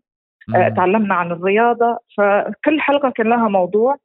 [0.57, 0.69] آه،.
[0.69, 1.99] تعلمنا عن الرياضة.
[2.17, 3.97] فكل حلقة كان لها موضوع.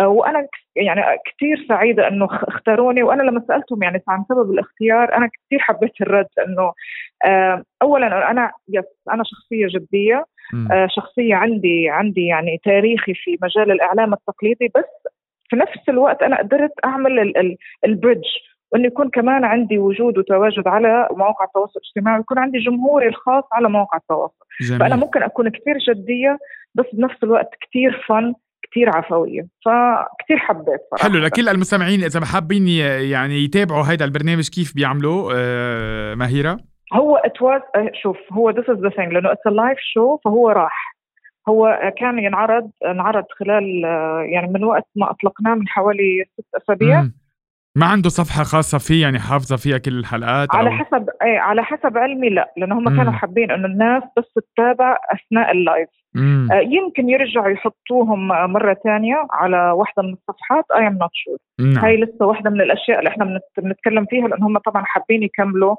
[0.00, 3.02] آه، وأنا يعني كثير سعيدة إنه اختاروني.
[3.02, 6.72] وأنا لما سألتهم يعني عن سبب الاختيار أنا كثير حبيت الرد إنه
[7.82, 10.24] اولا أنا yes أنا شخصية جدية.
[10.86, 14.72] شخصية عندي عندي يعني تاريخي في مجال الإعلام التقليدي.
[14.76, 15.13] بس
[15.50, 18.24] في نفس الوقت أنا قدرت أعمل ال- ال- البريدج
[18.72, 23.68] وإنه يكون كمان عندي وجود وتواجد على مواقع التواصل الاجتماعي ويكون عندي جمهوري الخاص على
[23.68, 24.44] مواقع التواصل.
[24.68, 26.38] فأنا جميل ممكن أكون كثير جدية
[26.74, 28.34] بس بنفس الوقت كثير فن
[28.70, 29.46] كثير عفوية.
[29.64, 31.08] فكثير حبيت صراحة.
[31.08, 32.68] حلو لكل المستمعين إذا حابين
[33.10, 36.14] يعني يتابعوا هيدا البرنامج كيف بيعملوا آه
[36.92, 37.60] هو it was
[38.02, 40.93] شوف هو this is the thing لأنه it's live show فهو راح.
[41.48, 43.84] هو كان ينعرض انعرض خلال
[44.32, 47.14] يعني من وقت ما أطلقناه من حوالي ست أسابيع مم.
[47.76, 50.74] ما عنده صفحة خاصة فيه يعني حافظة فيها كل الحلقات على أو...
[50.74, 52.96] حسب إيه على حسب علمي لا لأنه هم مم.
[52.96, 56.48] كانوا حابين إنه الناس بس تتابع أثناء ال live مم.
[56.52, 61.38] آه، يمكن يرجعوا يحطوهم مرة ثانية على واحدة من الصفحات I am not sure
[61.84, 65.70] هاي لسه واحدة من الأشياء اللي إحنا بنت- بنتكلم فيها لأنه هم طبعا حابين يكملوا
[65.70, 65.76] آه،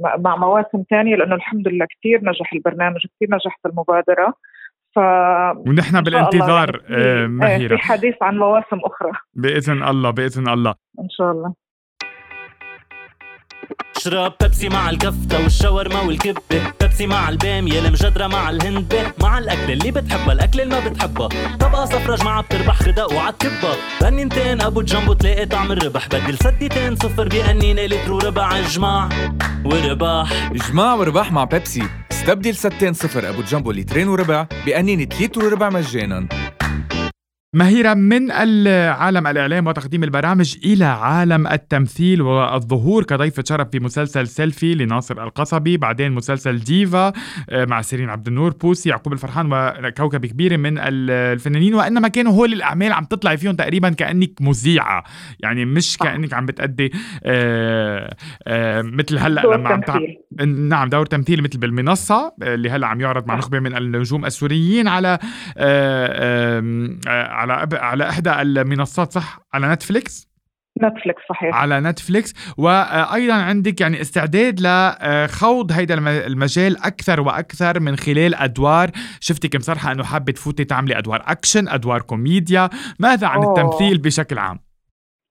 [0.00, 4.34] مع- مع مواسم ثانية لأنه الحمد لله كثير نجح البرنامج كثير نجحت المبادرة.
[4.94, 4.98] ف
[5.68, 9.10] ونحن بالانتظار يعني في- آه مهيرة في حديث عن مواسم أخرى.
[9.34, 10.74] بإذن الله بإذن الله.
[11.00, 11.54] إن شاء الله.
[13.96, 16.72] اشرب بيبسي مع الكفتة والشاورما والكبة.
[16.80, 19.12] بيبسي مع البامية المجدرة مع الهندبة.
[19.20, 21.28] مع الأكل اللي بتحبها الأكل اللي ما بتحبها.
[21.56, 26.06] طبقة صفرة جماعة بتربح خدق وعالكبة بنينتين أبو جنبو تلاقي طعم الربح.
[26.06, 29.08] بدل سديتين صفر بأنينة لتر وربع جماع
[29.64, 31.88] ورباح إجماع ورباح مع بيبسي.
[32.12, 36.28] استبدل ستين صفر أبو جامبو لترين وربع بقنينة لتر وربع مجانا.
[37.54, 44.74] مهيرة من عالم الإعلام وتقديم البرامج إلى عالم التمثيل والظهور كضيفة شرف في مسلسل سيلفي
[44.74, 47.12] لناصر القصبي بعدين مسلسل ديفا
[47.50, 52.32] آه، مع سيرين عبد النور بوسي يعقوب الفرحان وكوكب كبير من ال- الفنانين وإنما كانوا
[52.32, 55.04] هول الأعمال عم تطلعي فيهم تقريبا كأنك مذيعة.
[55.40, 56.92] يعني مش كأنك عم بتأدي
[57.24, 58.14] آه،
[58.46, 60.16] آه، مثل هلأ لما عم تعمل
[60.68, 63.34] نعم دور تمثيل مثل بالمنصة اللي هلأ عم يعرض مع.
[63.36, 65.18] نخبة من النجوم السوريين على
[65.58, 66.62] آه،
[67.38, 70.28] على على إحدى المنصات صح؟ على نتفليكس؟
[70.82, 71.54] نتفليكس صحيح.
[71.54, 72.54] على نتفليكس.
[72.58, 78.90] وأيضا عندك يعني استعداد لخوض هيدا الم- المجال أكثر وأكثر من خلال أدوار.
[79.20, 82.68] شفتك مصرحة أنه حابة تفوتي تعملي أدوار أكشن أدوار كوميديا.
[83.00, 83.48] ماذا عن أوه.
[83.58, 84.58] التمثيل بشكل عام؟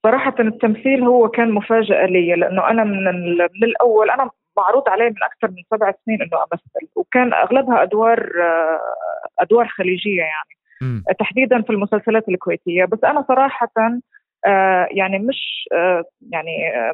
[0.05, 3.03] صراحة التمثيل هو كان مفاجأة لي لأنه أنا من,
[3.37, 6.87] من الأول أنا معروض علي من أكثر من سبع سنين إنه أمثل.
[6.95, 10.57] وكان أغلبها أدوار آه، أدوار خليجية يعني.
[11.19, 12.85] تحديدا في المسلسلات الكويتية.
[12.85, 13.71] بس أنا صراحة
[14.47, 16.93] آه، يعني مش آه، يعني آه،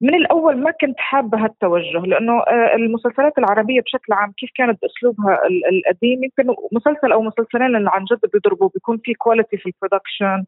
[0.00, 5.46] من الأول ما كنت حابة هالتوجه لأنه آه، المسلسلات العربية بشكل عام كيف كانت بأسلوبها
[5.46, 9.73] ال- القديم يمكن مسلسل أو مسلسلين اللي عن جد بيضربوا بيكون في quality في ال
[9.73, 10.44] production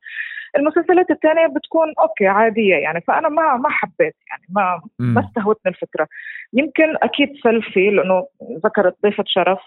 [0.56, 3.00] المسلسلات الثانية بتكون okay عادية يعني.
[3.00, 5.14] فأنا ما ما حبيت يعني ما مم.
[5.14, 6.06] ما استهوتني الفكرة.
[6.52, 8.26] يمكن أكيد سيلفي لأنه
[8.64, 9.58] ذكرت ضيفة شرف.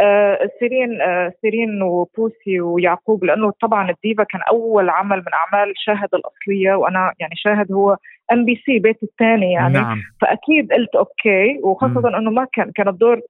[0.00, 6.08] آه سيرين آه سيرين وبوسي ويعقوب لأنه طبعا الديفا كان أول عمل من أعمال شاهد
[6.14, 7.96] الأصلية وأنا يعني شاهد هو
[8.32, 9.74] ام بي سي بيت الثاني يعني.
[9.74, 10.00] نعم.
[10.20, 13.20] فأكيد قلت okay وخاصة أنه ما كان كان الدور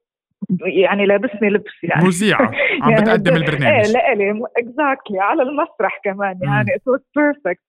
[0.84, 2.04] يعني لابسني لبس يعني.
[2.04, 2.50] مذيعة.
[2.82, 3.86] عم يعني بتقدم إيه البرنامج.
[3.86, 7.60] لا لي exactly على المسرح كمان يعني it was perfect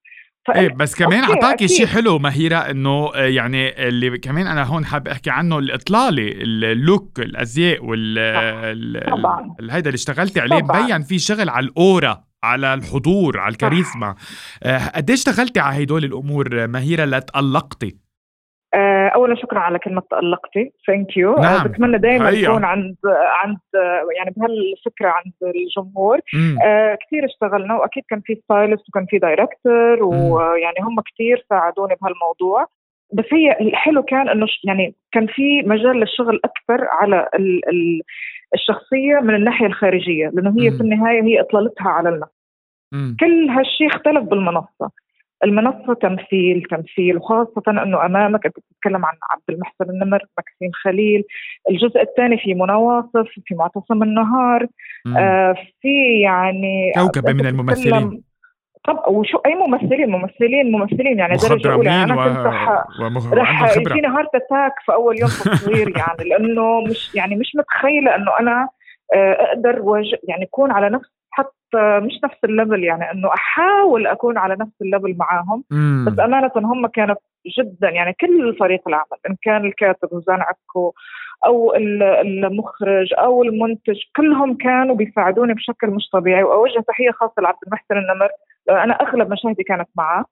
[0.56, 1.68] إيه بس كمان اعطاكي.
[1.68, 6.32] شيء حلو مهيرة إنه آه، يعني اللي كمان أنا هون حابب أحكي عنه الاطلالي
[6.72, 8.18] ال look الأزياء وال
[9.72, 10.56] هيدا اللي اشتغلتي عليه.
[10.56, 14.16] مبين في شغل على ال aura على الحضور على الكاريزما.
[14.64, 18.07] آه، قديش اشتغلتي على هدول الأمور مهيرة لتألقتي؟ آه،
[19.16, 21.68] اولا شكرا على كلمة تألقتي thank you نعم.
[21.68, 22.32] بتمنى دائما.
[22.32, 22.96] تكون عند
[23.44, 26.56] عند آه، يعني بهالفكرة عند الجمهور مم.
[26.66, 32.66] آه كثير اشتغلنا وأكيد كان في stylist وكان في director ويعني هم كثير ساعدوني بهالموضوع
[33.14, 38.02] بس هي الحلو كان إنه يعني كان في مجال للشغل أكثر على ال ال
[38.54, 40.78] الشخصية من الناحية الخارجية لأنه هي مم.
[40.78, 42.32] في النهاية هي أطلالتها على النفس.
[43.20, 44.92] كل هالشيء اختلف بالمنصة
[45.44, 51.24] المنصة تمثيل تمثيل وخاصة أنه أمامك أنت بتتكلم عن عبد المحسن النمر مكسيم خليل.
[51.70, 54.68] الجزء الثاني في منى واصف في معتصم النهار.
[55.18, 58.24] آه في يعني كوكبة من الممثلين.
[58.88, 61.20] طب وشو أي ممثلين؟ ممثلين ممثلين.
[61.20, 61.90] يعني درجة أولى.
[61.90, 66.30] يعني أنا كنت رح رح يجيني heart attack في أول يوم تصوير يعني.
[66.30, 68.70] لأنه مش يعني مش متخيلة إنه أنا
[69.14, 70.16] آه، أقدر وج...
[70.24, 74.82] يعني أكون على نفس حتى مش نفس ال level يعني إنه أحاول أكون على نفس
[74.82, 75.64] ال level معاهم.
[75.72, 76.06] مم.
[76.08, 77.16] بس امانه هم كانوا
[77.60, 80.94] جدا يعني كل فريق العمل إن كان الكاتب وزان عكو
[81.46, 86.44] أو المخرج أو المنتج كلهم كانوا بيساعدوني بشكل مش طبيعي.
[86.44, 88.30] وأوجه تحية خاصة لعبد المحسن النمر
[88.70, 90.26] أنا أغلب مشاهدي كانت معه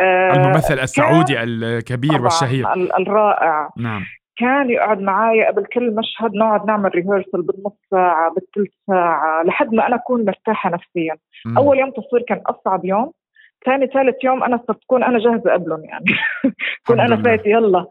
[0.00, 2.72] آه الممثل السعودي الكبير والشهير.
[2.72, 3.70] الرائع.
[3.76, 4.02] نعم.
[4.40, 9.86] كان يقعد معي قبل كل مشهد نقعد نعمل ريهرسل بالنص ساعة بالثلث ساعة لحد ما
[9.86, 11.16] أنا أكون مرتاحة نفسيا.
[11.46, 11.58] مم.
[11.58, 13.12] أول يوم تصوير كان أصعب يوم.
[13.66, 16.04] ثاني ثالث يوم أنا صرت تكون أنا جاهزة قبلهم يعني.
[16.86, 17.86] كون أنا فايت يلا.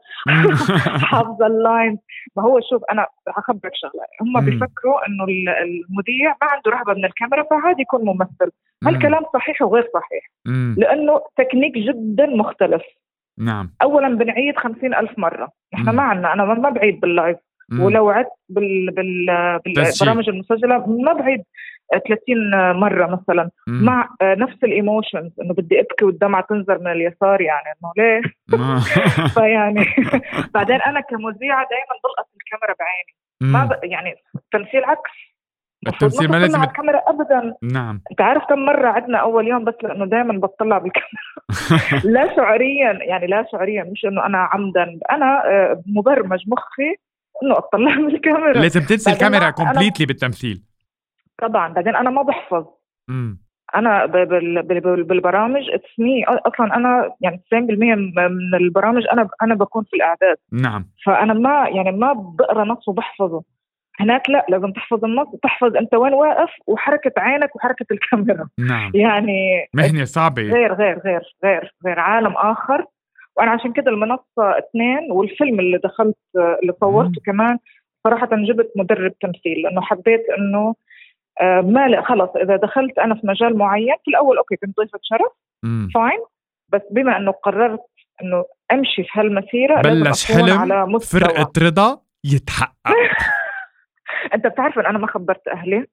[1.11, 1.99] حافظة ال line
[2.37, 4.03] ما هو شوف أنا اخبرك شغلة.
[4.21, 5.23] هم بيفكروا إنه
[5.63, 8.51] المذيع ما عنده رهبة من الكاميرا فعادي يكون ممثل.
[8.85, 10.23] هالكلام صحيح وغير صحيح؟
[10.77, 12.81] لأنه تكنيك جدا مختلف.
[13.39, 13.71] نعم.
[13.81, 15.49] اولا بنعيد خمسين ألف مرة.
[15.73, 17.37] نحن ما عندنا أنا ما بعيد بال live
[17.79, 19.25] ولو عدت بال بال
[19.65, 21.43] بالبرامج المسجلة ما بعيد.
[22.07, 23.49] 30 مرة مثلا.
[23.67, 23.85] مم.
[23.85, 28.21] مع نفس الايموشنز إنه بدي أبكي والدمعة تنزل من اليسار يعني إنه ليه
[29.35, 29.85] فيعني
[30.55, 33.15] بعدين أنا كمذيعة دائما بلقط الكاميرا بعيني.
[33.41, 33.79] ما ب...
[33.83, 35.11] يعني التمثيل عكس.
[35.87, 37.55] التمثيل ما لازم على الكاميرا ابدا.
[37.61, 38.01] نعم.
[38.11, 42.03] أنت عارف كم مرة عدنا أول يوم بس لأنه دائما بطلع بالكاميرا.
[42.13, 43.83] لا شعوريا يعني لا شعوريا.
[43.83, 44.99] مش إنه أنا عمدا.
[45.11, 46.95] أنا آه، مبرمج مخي
[47.43, 48.53] إنه أطلع بالكاميرا.
[48.53, 50.63] لازم تنسي الكاميرا completely بالتمثيل.
[51.41, 51.73] طبعا.
[51.73, 52.65] بعدين أنا ما بحفظ.
[53.07, 53.49] مم.
[53.75, 60.37] أنا بالبرامج it's me أصلا أنا يعني 90% من البرامج أنا أنا بكون في الإعداد.
[60.51, 60.85] نعم.
[61.05, 63.43] فأنا ما يعني ما بقرأ نص وبحفظه.
[63.99, 68.49] هناك لا لازم تحفظ النص وتحفظ أنت وين واقف وحركة عينك وحركة الكاميرا.
[68.59, 68.91] نعم.
[68.93, 72.85] يعني مهنه صعبة؟ غير غير غير غير غير عالم آخر.
[73.37, 77.57] وأنا عشان كده المنصة اثنين والفيلم اللي دخلت اللي صورته كمان
[78.03, 80.75] صراحة جبت مدرب تمثيل لأنه حبيت إنه
[81.41, 85.31] آه، ما خلص إذا دخلت أنا في مجال معين في الأول okay كنت ضيفة شرف
[85.93, 86.19] fine.
[86.69, 87.85] بس بما إنه قررت
[88.21, 91.21] إنه أمشي في هالمسيرة بلش حلم على مستوى.
[91.21, 92.73] فرقة رضا يتحقق.
[94.33, 95.87] أنت بتعرف إن أنا ما خبرت أهلي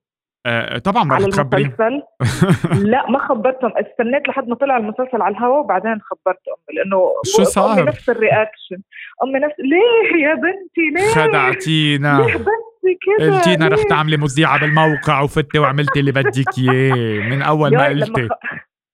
[0.46, 2.02] آه طبعا ما على المسلسل.
[2.92, 3.72] لا ما خبرتهم.
[3.76, 8.10] استنيت لحد ما طلع المسلسل على الهواء وبعدين خبرت أمي لأنه شو صار؟ أمي نفس
[8.10, 8.76] ال reaction.
[9.24, 12.18] أمي نفس ليه يا بنتي؟ ليه؟ خدعتينا.
[12.18, 17.76] ليه بنتي كذا قلتينا رح تعملي مذيعة بالموقع وفتي وعملتي اللي بدك إياه من أول
[17.76, 18.28] ما قلتي.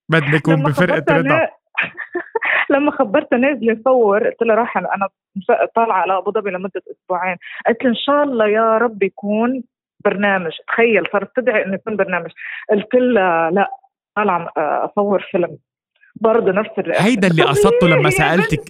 [0.08, 1.48] بدي يكون بفرقة رضا.
[2.72, 5.08] لما خبرتها نازله صور قلت لها راح أنا
[5.74, 7.36] طالعة على أبو ظبي لمدة أسبوعين.
[7.66, 9.62] قلت إن شاء الله يا رب يكون
[10.04, 10.52] برنامج.
[10.68, 12.30] تخيل صارت تدعي إنه يكون برنامج.
[12.70, 13.70] قلت لها لا
[14.16, 15.58] طالعة أصور فيلم.
[16.20, 18.60] برضه نفس الرئاسة هيدا اللي قصدته لما سألتك.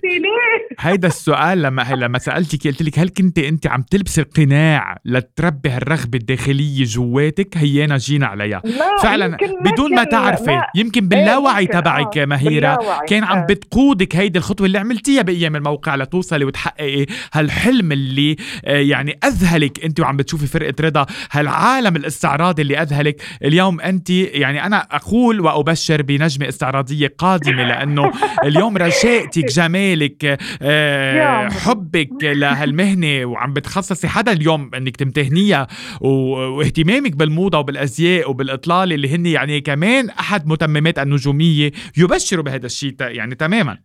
[0.81, 6.19] هيدا السؤال لما لما سألتك قلت لك هل كنت أنت عم تلبسي القناع لتربي هالرغبة
[6.19, 8.63] الداخلية جواتك؟ هيانا جينا عليها.
[9.03, 12.25] فعلا بدون ما تعرفي يمكن باللاوعي تبعك آه.
[12.25, 12.79] مهيرة
[13.09, 13.47] كان عم آه.
[13.47, 20.01] بتقودك هيدي الخطوة اللي عملتيها بأيام الموقع لتوصلي وتحققي هالحلم اللي آه، يعني أذهلك أنت
[20.01, 23.23] وعم بتشوفي فرقة رضا هالعالم الاستعراضي اللي أذهلك.
[23.45, 28.11] اليوم أنت يعني أنا أقول وأبشر بنجمة استعراضية قادمه قادمة لأنه
[28.45, 35.67] اليوم رشاقتك جمالك آه، حبك لهالمهنة وعم بتخصصي حدا اليوم أنك تمتهنيها
[36.01, 43.35] واهتمامك بالموضة وبالأزياء وبالإطلال اللي هن يعني كمان أحد متممات النجومية يبشروا بهذا الشيء يعني
[43.35, 43.79] تماما.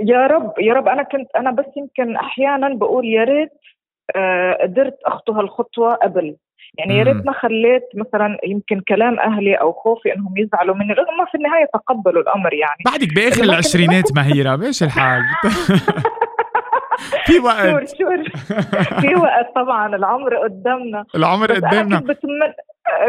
[0.00, 0.88] يا رب يا رب.
[0.88, 3.50] أنا كنت أنا بس يمكن أحيانا بقول يا ريت
[4.16, 6.36] آه، قدرت أخطو هالخطوة قبل.
[6.78, 11.16] يعني يا ريت ما خليت مثلا يمكن كلام أهلي أو خوفي إنهم يزعلوا مني رغم
[11.18, 12.76] ما في النهاية تقبلوا الأمر يعني.
[12.84, 15.22] بعدك بإخر العشرينات مهيره إيش الحال؟
[17.26, 17.68] في وقت.
[17.68, 18.22] شور شور.
[19.00, 21.04] في وقت طبعا العمر قدامنا.
[21.14, 21.98] العمر قدامنا.
[21.98, 22.54] كنت بتمنى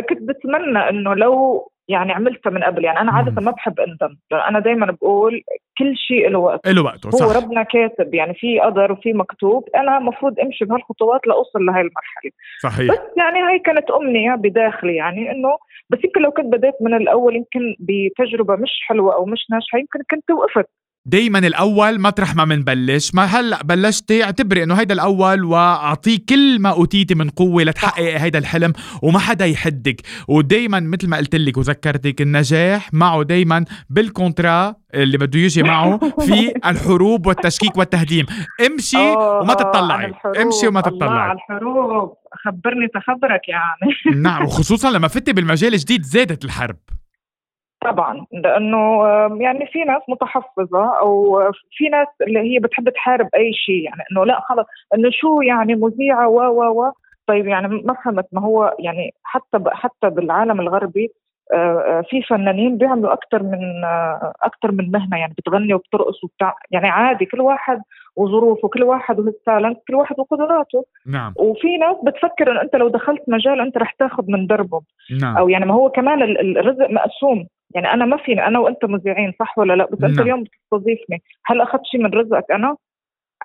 [0.10, 2.84] كنت بتمنى إنه لو يعني عملتها من قبل.
[2.86, 4.18] يعني أنا عادة ما بحب أندم.
[4.34, 5.42] أنا دائما بقول
[5.78, 6.68] كل شيء له وقت.
[6.68, 7.26] له وقته صح.
[7.26, 8.14] هو ربنا كاتب.
[8.14, 9.70] يعني في قدر وفي مكتوب.
[9.76, 12.32] أنا المفروض أمشي بهالخطوات لأوصل لهي المرحلة.
[12.64, 12.92] صحيح.
[12.92, 14.96] بس يعني هي كانت أمنية بداخلي.
[14.96, 15.58] يعني إنه
[15.90, 20.00] بس يمكن لو كنت بديت من الأول يمكن بتجربة مش حلوة أو مش ناجحة يمكن
[20.12, 20.70] كنت وقفت.
[21.08, 26.70] دايما الأول مطرح ما منبلش ما هلأ بلشتي اعتبري إنه هيدا الأول وأعطيه كل ما
[26.70, 30.02] اوتيتي من قوة لتحققي هيدا الحلم وما حدا يحدك.
[30.28, 36.54] ودايما مثل ما قلت لك وذكرتك النجاح معه دايما بالكونترا اللي بده يجي معه في
[36.70, 38.26] الحروب والتشكيك والتهديم.
[38.66, 40.14] امشي وما تطلعي.
[40.42, 41.32] امشي وما تطلعي.
[41.32, 42.14] الحروب.
[42.46, 46.78] خبرني تخبرك يعني نعم وخصوصا لما فتي بالمجال الجديد زادت الحرب.
[47.92, 49.04] طبعا لأنه
[49.42, 51.42] يعني في ناس متحفظة أو
[51.78, 55.76] في ناس اللي هي بتحب تحارب أي شيء يعني إنه لا خلص إنه شو يعني
[55.76, 56.92] مذيعة و و و.
[57.28, 61.12] طيب يعني ما فهمت ما هو يعني حتى حتى بالعالم الغربي
[62.10, 63.60] في فنانين بيعملوا أكثر من
[64.42, 67.82] أكثر من مهنة يعني بتغني وبترقص وبتاع يعني عادي كل واحد
[68.16, 70.86] وظروفه كل واحد وهالتالنت كل واحد وقدراته.
[71.08, 71.34] نعم.
[71.38, 74.82] وفي ناس بتفكر إنه أنت لو دخلت مجال أنت رح تاخذ من دربه
[75.22, 75.38] نعم.
[75.38, 76.22] أو يعني ما هو كمان
[76.58, 77.48] الرزق مقسوم.
[77.76, 80.12] يعني أنا ما فيني أنا وأنت مذيعين صح ولا لا؟ بس نعم.
[80.12, 81.22] انت اليوم بتستضيفني.
[81.46, 82.76] هل أخذت شيء من رزقك أنا؟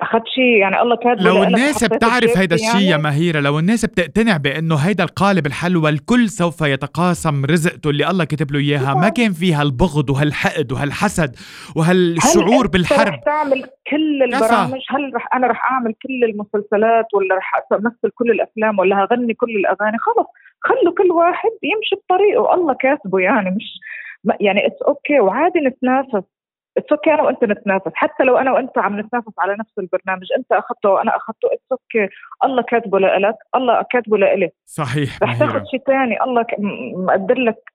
[0.02, 3.84] أخذت شيء يعني الله كاتب لو الناس بتعرف هيدا الشيء يعني؟ يا مهيرة لو الناس
[3.84, 9.08] بتقتنع بأنه هيدا القالب الحلوى الكل سوف يتقاسم رزقته اللي الله كتب له إياها ما
[9.08, 11.36] كان فيها البغض وهالحقد وهالحسد
[11.76, 13.08] وهالشعور هل بالحرب.
[13.08, 18.30] رح تعمل كل البرامج؟ هل رح أنا رح أعمل كل المسلسلات ولا رح أمثل كل
[18.30, 20.26] الأفلام ولا هغني كل الأغاني؟ خلص
[20.60, 23.64] خلوا كل واحد يمشي بطريقه الله كاتبه يعني مش
[24.40, 26.22] يعني it's okay وعادي نتنافس.
[26.76, 27.92] it's okay أنا وأنت نتنافس.
[27.94, 32.08] حتى لو أنا وأنت عم نتنافس على نفس البرنامج أنت أخذته وأنا أخذته it's okay
[32.44, 34.50] الله كاتبه لك الله كاتبه لإلي.
[34.66, 36.46] صحيح رح تاخذ شيء ثاني الله
[36.94, 37.72] مقدر لك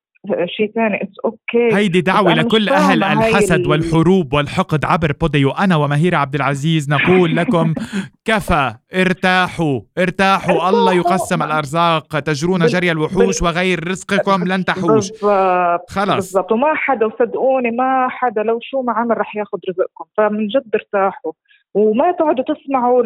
[0.58, 0.96] شيء ثاني.
[1.04, 5.52] it's okay هيدي دعوة لكل أهل الحسد والحروب والحقد عبر بوديو.
[5.52, 7.74] أنا ومهيره عبد العزيز نقول لكم
[8.28, 10.70] كفى ارتاحوا ارتاحوا.
[10.70, 12.20] الله يقسم الأرزاق.
[12.20, 15.12] تجرون جري الوحوش وغير رزقكم لن تحوش.
[15.12, 16.52] بالضبط خلص بالضبط.
[16.52, 20.06] وما حدا وصدقوني ما حدا لو شو ما عمل رح ياخذ رزقكم.
[20.18, 21.32] فمن جد ارتاحوا.
[21.76, 23.04] وما تقعدوا تسمعوا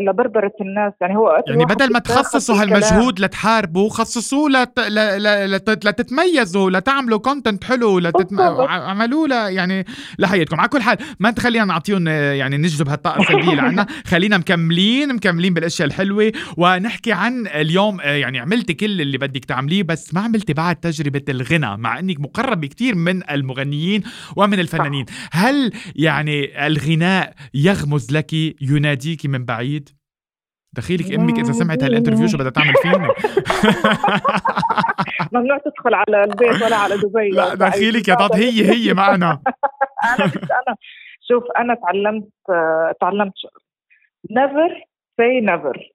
[0.00, 0.92] لبربرة الناس.
[1.00, 4.80] يعني هو يعني بدل ما تخصصوا هالمجهود لتحاربوا خصصوه لت...
[4.80, 5.86] لت...
[5.86, 8.40] لتتميزوا لتعملوا كونتنت حلو لتتم...
[8.68, 9.84] عملوا له يعني
[10.18, 13.86] لحياتكم على كل حال ما تخلينا نعطيهم يعني نجذب هالطاقة السلبية لعنا.
[14.06, 16.32] خلينا مكملين مكملين بالأشياء الحلوة.
[16.56, 21.76] ونحكي عن اليوم يعني عملتي كل اللي بدك تعمليه بس ما عملتي بعد تجربة الغنى
[21.76, 24.02] مع إنك مقربة كثير من المغنيين
[24.36, 25.06] ومن الفنانين.
[25.32, 29.88] هل يعني الغناء يغ يغمز لك يناديك من بعيد.
[30.72, 33.08] دخيلك أمك إذا سمعت هال interview شو بدها تعمل فيني؟
[35.32, 39.40] ممنوع تدخل على البيت ولا على دبي لا دخيلك يا ضاد هي هي معنا.
[40.10, 40.76] أنا مش أنا
[41.28, 42.28] شوف أنا تعلمت
[43.00, 43.32] تعلمت
[44.30, 44.84] never
[45.16, 45.90] say never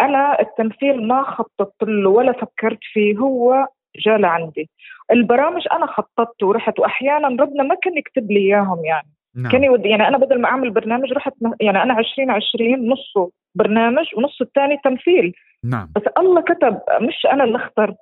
[0.00, 3.66] أنا التمثيل ما خططت له ولا فكرت فيه هو
[4.06, 4.70] جاء لعندي.
[5.10, 9.08] البرامج أنا خططت ورحت واحيانا ربنا ما كان يكتب لي إياهم يعني.
[9.36, 9.52] نعم.
[9.52, 14.40] كان يودي يعني أنا بدل ما أعمل برنامج رحت يعني أنا 2020 نصه برنامج ونص
[14.40, 15.34] الثاني تمثيل.
[15.64, 15.88] نعم.
[15.96, 17.96] بس الله كتب مش أنا اللي اخترت.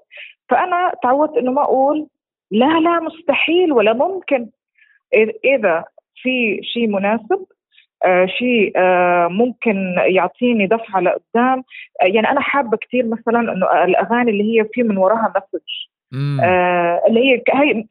[0.49, 2.07] فأنا تعودت إنه ما أقول
[2.51, 4.49] لا لا مستحيل ولا ممكن.
[5.45, 5.85] إذا
[6.23, 7.47] في شيء مناسب
[8.05, 11.65] آه شيء آه ممكن يعطيني دفعة لقدام.
[12.03, 15.69] آه يعني أنا حابة كثير مثلا إنه الأغاني اللي هي في من وراها مسج
[16.43, 17.39] آه اللي هي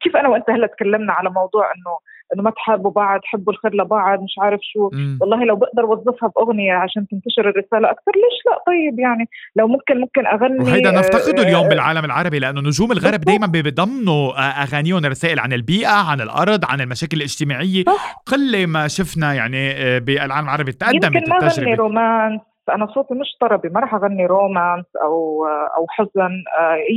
[0.00, 1.98] كيف أنا وأنت هلأ تكلمنا على موضوع إنه
[2.34, 4.90] إنه ما تحاربوا بعض حبوا الخير لبعض مش عارف شو.
[4.92, 5.18] مم.
[5.20, 10.00] والله لو بقدر أوظفها بأغنية عشان تنتشر الرسالة أكثر ليش لا؟ طيب يعني لو ممكن
[10.00, 15.06] ممكن أغني وهيدا نفتقده اليوم آه، بالعالم العربي لأنه نجوم الغرب دائما بيضمنوا آه، أغانيهم
[15.06, 17.84] رسائل عن البيئة عن الأرض عن المشاكل الاجتماعية.
[17.84, 18.22] صح.
[18.26, 22.40] قلة ما شفنا يعني آه، بالعالم العربي تقدمت يمكن ما غني رومانس.
[22.74, 26.32] أنا صوتي مش طربي ما راح أغني رومانس أو أو حزن.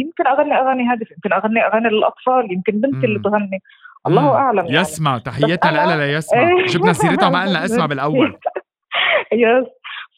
[0.02, 3.60] يمكن أغني أغاني هادفة يمكن أغني أغاني للأطفال يمكن بنتي اللي تغني.
[4.08, 4.78] الله أعلم يعني.
[4.78, 6.66] يسمع تحياتنا لها لياسمة إيه.
[6.66, 8.38] جبنا سيرتها ما قلنا اسمع بالأول.
[9.34, 9.68] yes.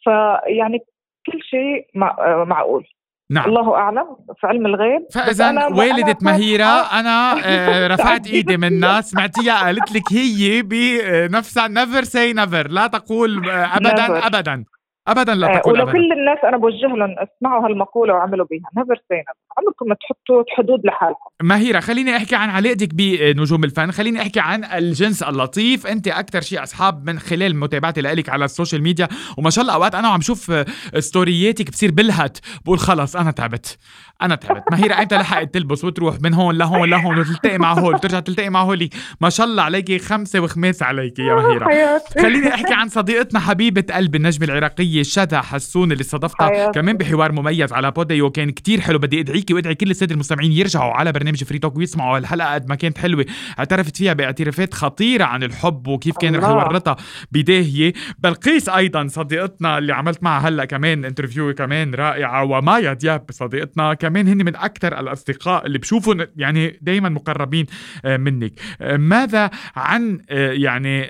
[0.04, 0.80] فيعني
[1.26, 2.44] كل شيء مع...
[2.44, 2.86] معقول.
[3.32, 3.46] نعم.
[3.46, 4.18] الله أعلم.
[4.40, 5.02] في علم الغيب.
[5.14, 12.34] فإذا والدة مهيرة أنا آه، رفعت إيدي منها سمعتيها قالت لك هي بنفسها never say
[12.34, 14.66] never لا تقول آه، ابدا ابدا.
[15.08, 18.70] ابدا لا تقول ولو كل الناس أنا بوجه لهم اسمعوا هالمقولة وعملوا بها.
[18.78, 19.24] never say
[19.58, 21.30] عمركم ما تحطوا حدود لحالكم.
[21.42, 23.92] ماهيرة خليني أحكي عن علاقتك بنجوم الفن.
[23.92, 25.88] خليني أحكي عن الجنس اللطيف.
[25.88, 29.08] أنت أكثر شيء أصحاب من خلال متابعتي لك على ال social media.
[29.38, 30.52] وما شاء الله أوقات أنا وعم شوف
[31.00, 32.38] stories اتك بصير بلهت.
[32.66, 33.78] بقول خلص أنا تعبت.
[34.22, 34.64] أنا تعبت.
[34.72, 38.62] ماهيرة إمتى لحقت تلبس وتروح من هون لهون لهون وتلتقي مع هول وترجع تلتقي مع
[38.62, 38.90] هول.
[39.22, 42.02] ما شاء الله عليكي خمسة وخميس عليكي يا ماهيرة.
[42.22, 44.93] خليني أحكي عن صديقتنا حبيبة قلبي النجمة العراقية.
[44.94, 46.72] هي شذا حسون اللي استضفتها حياتي.
[46.72, 49.00] كمان بحوار مميز على بوديو كان كتير حلو.
[49.00, 52.76] بدي ادعيكي وأدعي كل السادة المستمعين يرجعوا على برنامج Free Talk ويسمعوا الحلقة قد ما
[52.76, 53.26] كانت حلوة.
[53.60, 56.50] اعترفت فيها باعترافات خطيرة عن الحب وكيف كان رح.
[56.50, 56.96] يورطها
[57.32, 57.94] بداهية.
[58.20, 64.28] بلقيس أيضا صديقتنا اللي عملت معها هلأ كمان انترفيو كمان رائعة ومايا دياب صديقتنا كمان
[64.28, 67.66] هن من أكثر الأصدقاء اللي بشوفهم يعني دائما مقربين
[68.06, 68.54] آه، منك.
[68.82, 71.04] آه، ماذا عن آه، يعني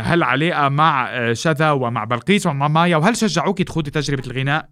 [0.00, 4.68] هالعلاقه مع شذا ومع بلقيس ومع مايا؟ وهل شجعوك تخوضي تجربة الغناء؟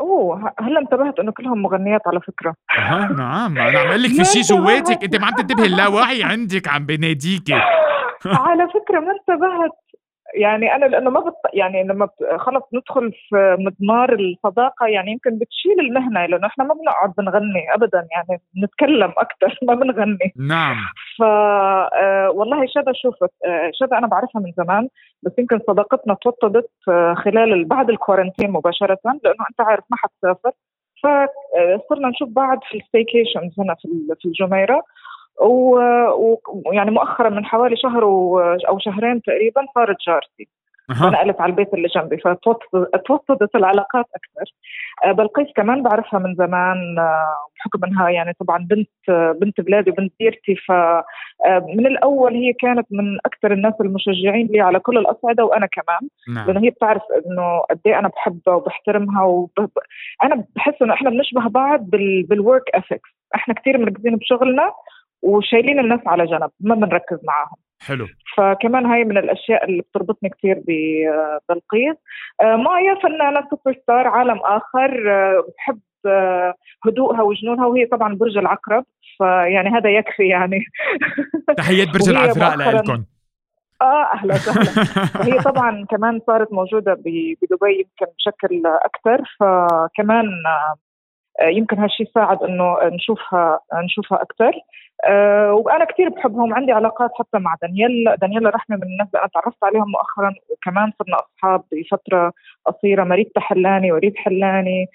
[0.00, 2.54] أوه هلا انتبهت إنه كلهم مغنيات على فكرة.
[2.78, 3.58] أها نعم.
[3.58, 5.04] أنا عم أقول لك في شيء جواتك.
[5.04, 7.54] أنت ما عم تنتبهي اللاوعي عندك عم بيناديكي
[8.46, 9.72] على فكرة ما انتبهت.
[10.34, 11.34] يعني أنا لأنه ما بت...
[11.54, 12.08] يعني لما.
[12.38, 18.06] خلص ندخل في مضمار الصداقه يعني يمكن بتشيل المهنة لأنه إحنا ما بنقعد بنغني ابدا
[18.10, 20.32] يعني بنتكلم أكثر ما بنغني.
[20.36, 20.76] نعم.
[21.18, 24.88] ف آه، والله شذا شوفت آه، شذا أنا بعرفها من زمان
[25.22, 30.52] بس يمكن صداقتنا توطدت آه، خلال ال- بعد الكورنتين مباشرة لأنه أنت عارف ما حتسافر.
[31.02, 34.82] فصرنا نشوف بعض في ال staycations هنا في ال- في الجميرة.
[35.40, 38.02] ويعني مؤخرا من حوالي شهر
[38.68, 40.48] أو شهرين تقريبا صارت جارتي.
[40.90, 41.06] أها.
[41.06, 44.52] ونقلت على البيت اللي جنبي فتوطدت العلاقات أكثر.
[45.04, 49.90] آه، بلقيس كمان بعرفها من زمان آه، بحكم إنها يعني طبعا بنت آه، بنت بلادي
[49.90, 50.56] وبنت ديرتي.
[50.56, 51.04] ف آه،
[51.68, 56.10] من الأول هي كانت من أكثر الناس المشجعين لي على كل الأصعدة وأنا كمان.
[56.34, 56.46] نعم.
[56.46, 59.50] لأنه هي بتعرف إنه قد إيه أنا بحبها وبحترمها وب...
[60.24, 62.22] أنا بحس إنه إحنا بنشبه بعض بال...
[62.22, 64.72] بال work ethics إحنا كثير مركزين بشغلنا
[65.22, 67.56] وشايلين الناس على جنب ما بنركز معاهم.
[67.80, 68.06] حلو.
[68.36, 71.96] فكمان هاي من الأشياء اللي بتربطني كثير ببلقيس
[72.40, 76.54] آه، مايا فنانة سوبر ستار عالم آخر آه، بحب آه،
[76.86, 78.84] هدوءها وجنونها وهي طبعا برج العقرب.
[79.18, 80.64] فيعني هذا يكفي يعني.
[81.56, 83.04] تحيات برج العذراء لكم
[83.82, 84.86] آه أهلا وسهلا.
[85.20, 89.22] وهي طبعا كمان صارت موجودة بدبي يمكن بشكل أكثر.
[89.40, 90.26] فكمان
[91.40, 94.52] آه، يمكن هالشيء ساعد إنه نشوفها نشوفها أكثر.
[95.04, 98.16] أه وأنا كثير بحبهم عندي علاقات حتى مع دانييل.
[98.20, 102.32] دانييل رحمة من الناس اللي أنا تعرفت عليهم مؤخرا وكمان صرنا أصحاب بفترة
[102.66, 104.86] قصيرة مريت حلاني وريد حلاني.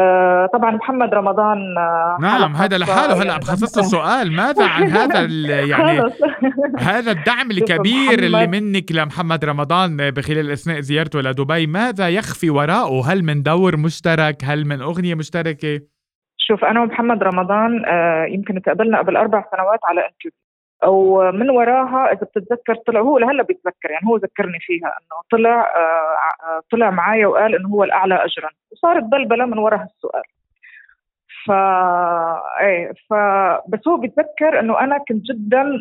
[0.00, 5.20] أه طبعا محمد رمضان آه، نعم هذا لحاله هلأ بخصص له سؤال ماذا عن هذا
[5.60, 6.02] يعني.
[6.90, 13.24] هذا الدعم الكبير اللي منك لمحمد رمضان بخلال أثناء زيارته لدبي ماذا يخفي وراءه؟ هل
[13.24, 15.93] من دور مشترك؟ هل من أغنية مشتركة؟
[16.46, 20.30] شوف أنا ومحمد رمضان آه، يمكن تقابلنا قبل أربع سنوات على إنترفيو.
[20.86, 26.46] ومن وراها إذا بتتذكر طلع هو لهلأ بيتذكر يعني هو ذكرني فيها إنه طلع آه،
[26.46, 28.50] آه، طلع معايا وقال إنه هو الأعلى اجرا.
[28.72, 30.22] وصارت بلبلة من وراء هالسؤال
[31.46, 31.50] ف
[32.60, 33.14] إيه ف
[33.68, 35.80] بس هو بيتذكر إنه أنا كنت جدا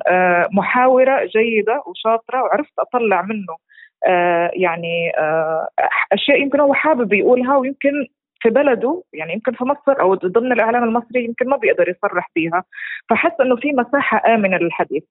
[0.51, 3.57] محاورة جيدة وشاطرة وعرفت أطلع منه
[4.53, 5.11] يعني
[6.11, 8.07] أشياء يمكن هو حابب يقولها ويمكن
[8.43, 12.63] في بلده يعني يمكن في مصر أو ضمن الإعلام المصري يمكن ما بيقدر يصرح فيها
[13.09, 15.03] فحس إنه في مساحة آمنة للحديث.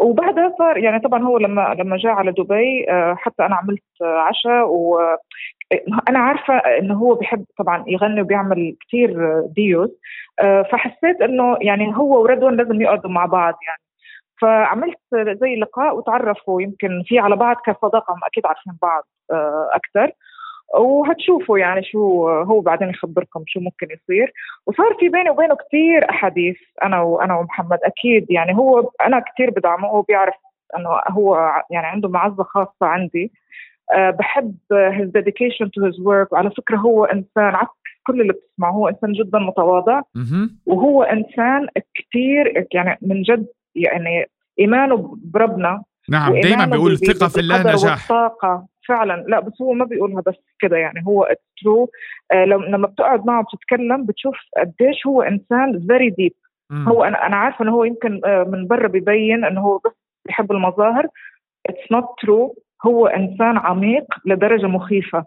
[0.00, 4.18] وبعدها صار يعني طبعا هو لما لما جاء على دبي آه، حتى أنا عملت آه،
[4.18, 9.90] عشاء وأنا عارفة إنه هو بحب طبعا يغني وبيعمل كثير ديوز
[10.40, 13.82] آه، فحسيت إنه يعني هو وردون لازم يقعدوا مع بعض يعني.
[14.40, 20.12] فعملت زي لقاء وتعرفوا يمكن في على بعض كصداقة أكيد عارفين بعض آه، أكثر
[20.74, 24.32] وهتشوفوا يعني شو هو بعدين يخبركم شو ممكن يصير.
[24.66, 29.88] وصار في بيني وبينه كثير أحاديث أنا وأنا ومحمد أكيد يعني هو أنا كثير بدعمه
[29.88, 30.34] هو بيعرف
[30.76, 33.32] إنه هو يعني عنده معزة خاصة عندي.
[33.94, 38.70] أه بحب his dedication to his work وعلى فكرة هو إنسان عكس كل اللي بتسمعه
[38.70, 40.00] هو إنسان جدا متواضع.
[40.66, 44.26] وهو إنسان كثير يعني من جد يعني
[44.58, 45.82] إيمانه بربنا.
[46.08, 48.10] نعم دائما بيقول الثقه في الله نجاح.
[48.10, 48.66] والطاقة.
[48.88, 49.24] فعلا.
[49.28, 51.04] لا بس هو ما بيقولها بس كده يعني.
[51.06, 51.28] هو
[51.62, 51.90] true
[52.32, 56.32] آه لما بتقعد معه بتتكلم بتشوف قديش هو إنسان very deep.
[56.72, 59.92] هو أنا أنا عارفة إنه هو يمكن آه من برا بيبين إنه هو بس
[60.26, 61.06] بيحب المظاهر.
[61.66, 62.54] it's not true
[62.86, 65.24] هو إنسان عميق لدرجة مخيفة.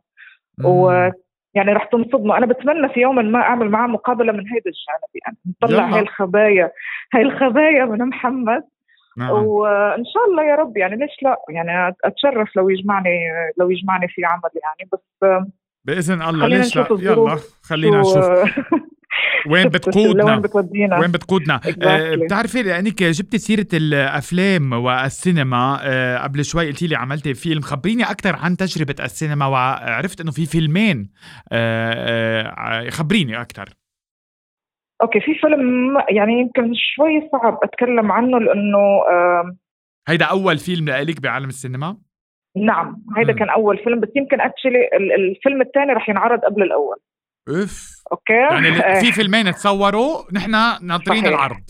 [0.57, 0.65] مم.
[0.65, 1.11] و
[1.53, 5.37] يعني رح تنصدموا أنا بتمنى في يوم ما أعمل معه مقابلة من هيدا الجانب يعني
[5.63, 5.95] نطلع.
[5.95, 6.71] هاي الخبايا.
[7.13, 8.63] هاي الخبايا من محمد.
[9.17, 9.31] نعم.
[9.31, 13.09] وإن شاء الله يا رب يعني ليش لا؟ يعني أتشرف لو يجمعني
[13.59, 15.29] لو يجمعني في عمل يعني بس
[15.85, 16.87] بإذن الله خلينا ليش لا.
[16.91, 18.59] يلا خلينا شو- نشوف.
[19.51, 21.87] وين بتقودنا؟ بتودينا؟ وين بتقودنا؟ Exactly.
[21.87, 27.61] آه بتعرفي لأنك جبتي سيرة الأفلام والسينما آه قبل شوي قلتي لي عملتي فيلم.
[27.61, 31.09] خبريني أكثر عن تجربة السينما وعرفت إنه في فيلمين
[31.51, 33.69] آه خبريني أكثر
[35.05, 39.01] okay في فيلم يعني يمكن شوي صعب أتكلم عنه لأنه
[40.07, 41.97] هيدا أول فيلم لإلك بعالم السينما؟
[42.57, 43.33] نعم هيدا.
[43.33, 46.97] كان أول فيلم بس يمكن actually الفيلم الثاني رح ينعرض قبل الأول.
[47.49, 49.01] اف okay؟ يعني.
[49.01, 50.51] في فيلمين تصوروا نحن
[50.87, 51.25] ناطرين.
[51.25, 51.63] العرض.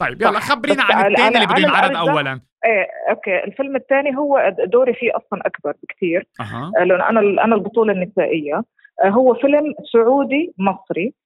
[0.00, 0.40] طيب يلا.
[0.40, 2.40] خبرينا عن الثاني اللي بده ينعرض اولا.
[2.66, 7.92] إيه okay الفيلم الثاني هو دوري فيه أصلا أكبر بكثير آه، لأنه أنا أنا البطولة
[7.92, 8.62] النسائية.
[9.04, 11.06] آه، هو فيلم سعودي مصري.
[11.06, 11.25] آه،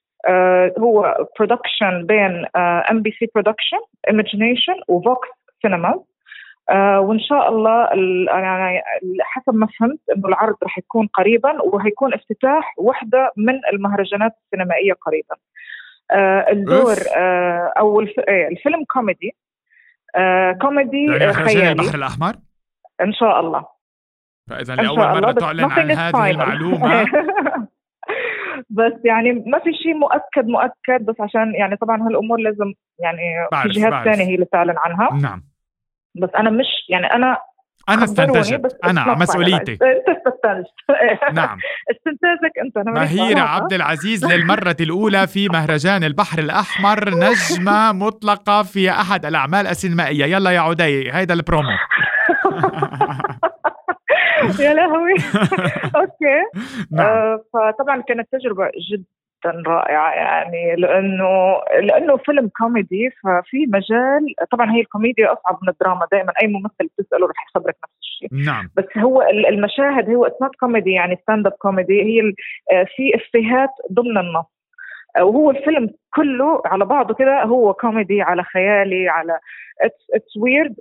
[0.79, 2.47] هو production بين
[2.91, 3.77] ام بي سي production
[4.09, 5.29] ايماجينيشن وفوكس
[5.63, 6.01] سينما
[6.99, 8.83] وإن شاء الله ال- يعني
[9.21, 15.35] حسب ما فهمت إنه العرض رح يكون قريبا وهيكون افتتاح وحدة من المهرجانات السينمائية قريبا.
[16.13, 16.95] آه، الدور.
[17.17, 18.19] آه، أو الف...
[18.29, 19.37] إيه، الفيلم كوميدي.
[20.17, 21.71] آه، كوميدي يعني آه، خيالي.
[21.83, 22.33] البحر الأحمر؟
[23.01, 23.65] إن شاء الله.
[24.51, 26.31] فإذا لأول مرة تعلن عن هذه.
[26.31, 27.05] المعلومة.
[28.71, 33.23] بس يعني ما في شيء مؤكد مؤكد بس عشان يعني طبعا هالأمور لازم يعني
[33.63, 34.05] في جهات.
[34.05, 35.21] ثانية هي اللي تعلن عنها.
[35.23, 35.43] نعم.
[36.15, 37.39] بس أنا مش يعني أنا
[37.89, 38.79] أنا استنتجت.
[38.85, 39.73] أنا مسؤوليتي.
[39.73, 40.75] انت استنتجت.
[41.39, 41.59] نعم.
[41.91, 43.41] استنتاجك أنت ماليش مهيرة.
[43.41, 47.11] عبد العزيز للمرة الأولى في مهرجان البحر الأحمر.
[47.25, 50.25] نجمة مطلقة في أحد الأعمال السينمائية.
[50.25, 51.69] يلا يا عدي هيدا البرومو.
[54.61, 55.15] يا لهوي.
[56.01, 56.39] okay.
[56.93, 57.07] نعم.
[57.07, 64.81] آه، فطبعا كانت تجربة جدا رائعة يعني لأنه لأنه فيلم كوميدي ففي مجال طبعا هي
[64.81, 68.29] الكوميديا أصعب من الدراما دائما أي ممثل بتسأله رح يخبرك نفس الشيء.
[68.47, 68.69] نعم.
[68.77, 72.21] بس هو ال- المشاهد هو it's not comedy يعني stand-up comedy هي
[72.73, 74.47] آه، في إفيهات ضمن النص.
[75.17, 79.39] آه، وهو الفيلم كله على بعضه كده هو كوميدي على خيالي على
[79.81, 80.75] it's it's weird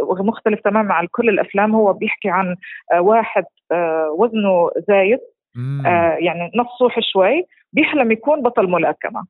[0.00, 2.56] مختلف تماما عن كل الأفلام هو بيحكي عن
[2.92, 5.18] آه، واحد آه، وزنه زايد.
[5.86, 9.26] آه، يعني نصوح شوي بيحلم يكون بطل ملاكمة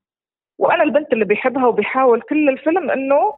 [0.59, 3.35] وأنا البنت اللي بيحبها وبيحاول كل الفيلم إنه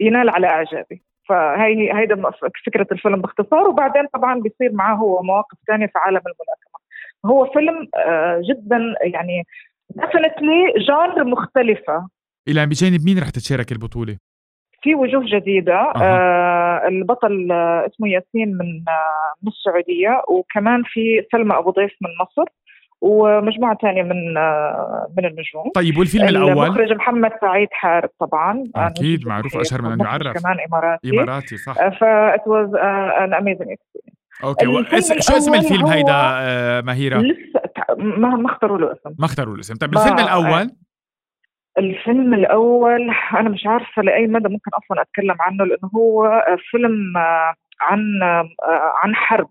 [0.00, 2.22] ينال على إعجابي فهي هيدا
[2.66, 6.80] فكرة الفيلم باختصار وبعدين طبعا بيصير معاه هو مواقف ثانية في عالم الملاكمة
[7.26, 7.88] هو فيلم
[8.40, 9.46] جدا يعني
[9.90, 12.08] definitely genre مختلفة
[12.48, 14.16] إلى بجانب مين رح تتشارك البطولة؟
[14.82, 15.74] في وجوه جديدة.
[15.96, 22.08] آه البطل آه اسمه ياسين من آه من السعودية وكمان في سلمى أبو ضيف من
[22.20, 22.50] مصر
[23.00, 29.26] ومجموعة ثانية من آه من النجوم طيب والفيلم الأول؟ المخرج محمد سعيد حارب طبعا أكيد،
[29.26, 29.56] معروف.
[29.56, 30.42] أشهر من أن يعرف.
[30.42, 32.04] كمان إماراتي إماراتي صح ف
[32.34, 34.78] it was uh, an amazing experience okay و...
[34.78, 35.28] الفيلم اس...
[35.30, 37.60] شو اسم الفيلم هو- هيدا مهيرة؟ لسه
[37.98, 40.70] ما ما اختاروا له اسم ما اختاروا الاسم طيب ما- الفيلم الأول
[41.80, 47.54] الفيلم الأول أنا مش عارفة لأي مدى ممكن أصلا أتكلم عنه لأنه هو فيلم آه،
[47.80, 48.48] عن آه،
[49.02, 49.50] عن حرب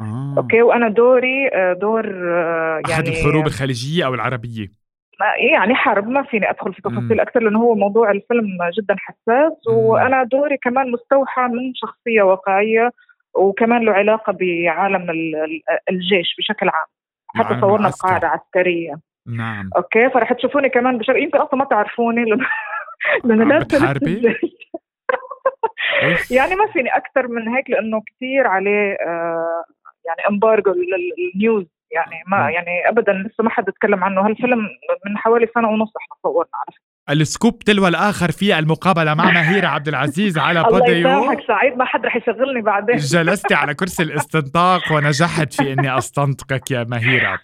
[0.00, 0.34] آه.
[0.38, 4.68] أوكي وأنا دوري آه، دور آه، أحد يعني الحروب الخليجية أو العربية
[5.20, 6.82] ما- يعني حرب ما فيني أدخل في.
[6.82, 8.46] تفاصيل أكثر لأنه هو موضوع الفيلم
[8.78, 9.66] جدا حساس.
[9.68, 12.90] وأنا دوري كمان مستوحى من شخصية واقعية
[13.34, 16.86] وكمان له علاقة بعالم ال- ال- الجيش بشكل عام
[17.28, 18.08] حتى العالم صورنا العسكري.
[18.10, 18.94] بقاعدة عسكرية
[19.28, 19.70] نعم.
[19.76, 21.16] okay فرح تشوفوني كمان بشر.
[21.16, 22.46] يمكن أصلا ما تعرفوني لأنه
[23.24, 24.22] لأنه بتحاربي؟
[26.36, 29.64] يعني ما فيني أكثر من هيك لأنه كثير عليه آه
[30.06, 32.48] يعني embargo لل news يعني ما مم.
[32.48, 34.26] يعني ابدا لسه ما حد اتكلم عنه.
[34.26, 34.58] هالفيلم
[35.06, 39.24] من حوالي سنة ونص إحنا صورنا على فكره ال scoop تلو الآخر في المقابلة مع
[39.24, 40.94] مهيرة عبد العزيز على الله بوديو.
[40.94, 41.76] يسامحك سعيد.
[41.76, 42.96] ما حد رح يشغلني بعدين.
[42.96, 47.38] جلست على كرسي الاستنطاق ونجحت في إني أستنطقك يا مهيره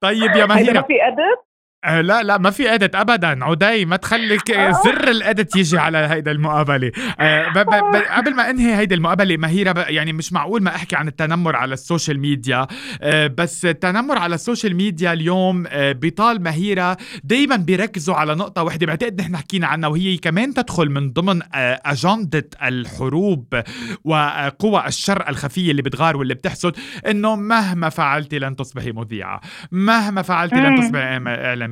[0.00, 1.47] طيب يا مهيره في أدب.
[1.84, 3.44] آه لا لا ما في أدت ابدا.
[3.44, 6.92] عدي ما تخليك آه، زر الأدت يجي على هيدا المقابلة.
[7.20, 7.66] آه ب- ب-
[7.96, 11.74] ب- قبل ما أنهي هيدي المقابلة مهيره يعني مش معقول ما أحكي عن التنمر على
[11.74, 12.66] السوشيال ميديا.
[13.02, 18.86] آه بس التنمر على السوشيال ميديا اليوم آه بيطال مهيرة دايما بيركزوا على نقطة واحدة
[18.86, 23.62] بعتقد نحن حكينا عنها وهي كمان تدخل من ضمن آه أجندة الحروب
[24.04, 26.72] وقوى الشر الخفيه اللي بتغار واللي بتحسد
[27.10, 29.40] إنه مهما فعلتي لن تصبحي مذيعة.
[29.72, 30.80] مهما فعلتي لن.
[30.80, 31.67] تصبحي اعلاميه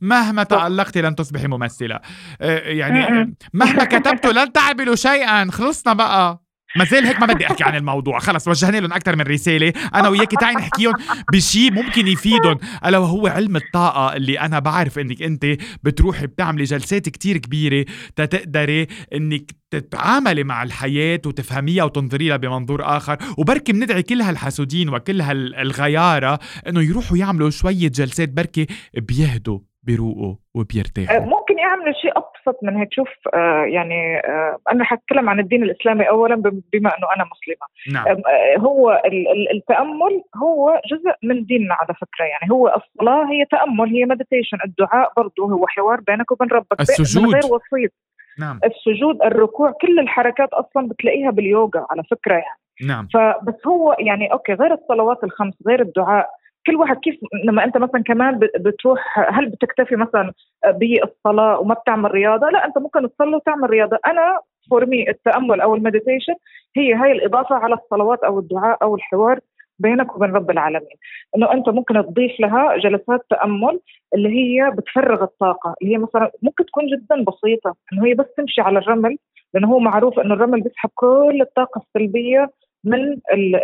[0.00, 2.00] مهما تالقتي لن تصبحي ممثلة.
[2.40, 3.34] آه، يعني.
[3.52, 5.50] مهما كتبتوا لن تعملوا شيئا.
[5.50, 6.49] خلصنا بقى.
[6.76, 8.18] ما زال هيك ما بدي أحكي عن الموضوع.
[8.18, 9.72] خلص وجهنا لهم أكثر من رسالة.
[9.94, 10.94] أنا وياكي تعي نحكيهم
[11.32, 12.58] بشيء ممكن يفيدهم.
[12.86, 15.46] ألا وهو علم الطاقة اللي أنا بعرف إنك أنت
[15.82, 17.84] بتروحي بتعملي جلسات كتير كبيرة
[18.16, 23.16] تتقدري إنك تتعاملي مع الحياة وتفهميها وتنظري لها بمنظور آخر.
[23.38, 29.69] وبركي بندعي كل هالحاسودين وكل هالغيارة إنه يروحوا يعملوا شوية جلسات بركي بيهدوا.
[29.82, 32.88] بيروقوا آه، وبيرتاحوا ممكن يعملوا شيء أبسط من هيك.
[32.92, 37.66] شوف آه يعني آه أنا حتكلم عن الدين الإسلامي اولا بم- بما أنه أنا مسلمة.
[37.94, 38.06] نعم.
[38.16, 42.24] آه، هو ال- ال- التأمل هو جزء من ديننا على فكرة.
[42.24, 46.80] يعني هو الصلاة هي تأمل هي مديتيشن الدعاء برضه هو حوار بينك وبين ربك.
[46.80, 47.22] السجود.
[47.24, 47.92] من غير وسيط.
[48.38, 48.60] نعم.
[48.64, 52.60] السجود الركوع كل الحركات أصلا بتلاقيها باليوغا على فكرة يعني.
[52.88, 53.08] نعم.
[53.14, 56.28] فبس هو يعني okay غير الصلوات الخمس غير الدعاء
[56.66, 60.32] كل واحد كيف لما أنت مثلا كمان بتروح هل بتكتفي مثلا
[60.74, 64.40] بالصلاة وما بتعمل رياضة؟ لا أنت ممكن تصلي وتعمل رياضة، أنا
[64.70, 66.34] for me التأمل أو ال meditation
[66.76, 69.40] هي هاي الإضافة على الصلوات أو الدعاء أو الحوار
[69.78, 70.96] بينك وبين رب العالمين
[71.36, 73.80] إنه أنت ممكن تضيف لها جلسات تأمل
[74.14, 78.60] اللي هي بتفرغ الطاقة اللي هي مثلا ممكن تكون جدا بسيطة إنه هي بس تمشي
[78.60, 79.18] على الرمل
[79.54, 82.50] لأنه هو معروف إنه الرمل بيسحب كل الطاقة السلبية
[82.84, 83.16] من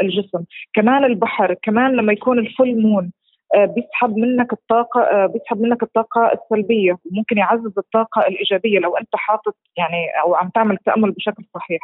[0.03, 0.45] الجسم.
[0.75, 3.13] كمان البحر كمان لما يكون الفول مون
[3.55, 9.09] آه، بيسحب منك الطاقة آه، بيسحب منك الطاقة السلبية وممكن يعزز الطاقة الإيجابية لو أنت
[9.17, 11.81] حاطط يعني أو عم تعمل تأمل بشكل صحيح.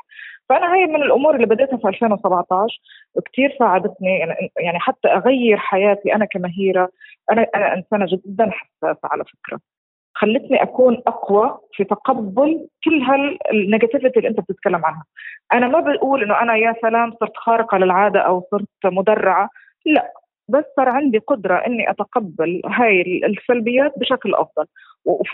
[0.48, 2.80] فأنا هي من الأمور اللي بديتها في 2017
[3.14, 6.88] وكثير ساعدتني يعني, يعني حتى أغير حياتي أنا كمهيرة.
[7.32, 9.60] أنا أنا إنسانة جدا حساسة على فكرة.
[10.14, 15.04] خلتني أكون أقوى في تقبل كل هالنيجاتيفيتي اللي أنت بتتكلم عنها.
[15.52, 19.48] أنا ما بقول إنه أنا يا سلام صرت خارقة للعادة أو صرت مدرعة.
[19.86, 20.12] لا
[20.48, 24.66] بس صار عندي قدرة إني أتقبل هاي السلبيات بشكل أفضل.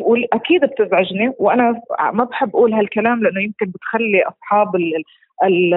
[0.01, 1.81] وأكيد بتزعجني وأنا
[2.13, 5.03] ما بحب أقول هالكلام لأنه يمكن بتخلي أصحاب ال
[5.45, 5.75] ال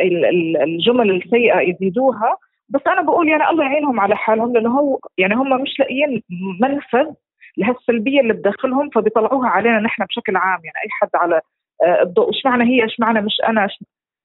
[0.00, 2.36] ال الجمل السيئة يزيدوها.
[2.68, 6.22] بس أنا بقول يعني الله يعينهم على حالهم لأنه هو يعني هم مش لاقيين
[6.60, 7.14] منفذ
[7.58, 10.60] لهالسلبيه اللي بداخلهم فبيطلعوها علينا نحن بشكل عام.
[10.64, 11.40] يعني أي حد على
[11.82, 13.68] آه، الضوء إيش معنى هي إيش معنى مش أنا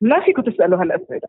[0.01, 1.27] ما فيكم تسألوا هالأسئلة.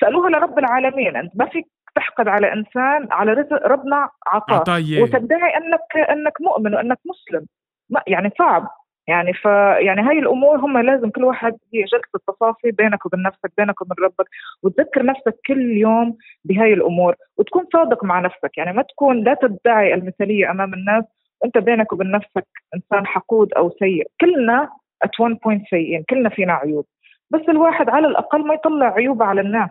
[0.00, 1.16] سألوها لرب العالمين.
[1.16, 4.58] أنت ما فيك تحقد على إنسان على رزق ربنا عطاه.
[5.02, 7.46] وتدعي أنك أنك مؤمن وأنك مسلم.
[7.90, 8.68] ما يعني صعب.
[9.08, 9.44] يعني ف
[9.86, 14.04] يعني هاي الأمور هم لازم كل واحد هي جلسة تصافي بينك وبين نفسك بينك وبين
[14.04, 14.28] ربك
[14.62, 18.58] وتذكر نفسك كل يوم بهاي الأمور وتكون صادق مع نفسك.
[18.58, 21.04] يعني ما تكون لا تدعي المثالية أمام الناس
[21.44, 24.06] أنت بينك وبين نفسك إنسان حقود أو سيء.
[24.20, 24.70] كلنا
[25.02, 26.86] at one point سيئين كلنا فينا عيوب.
[27.30, 29.70] بس الواحد على الأقل ما يطلع عيوبه على الناس.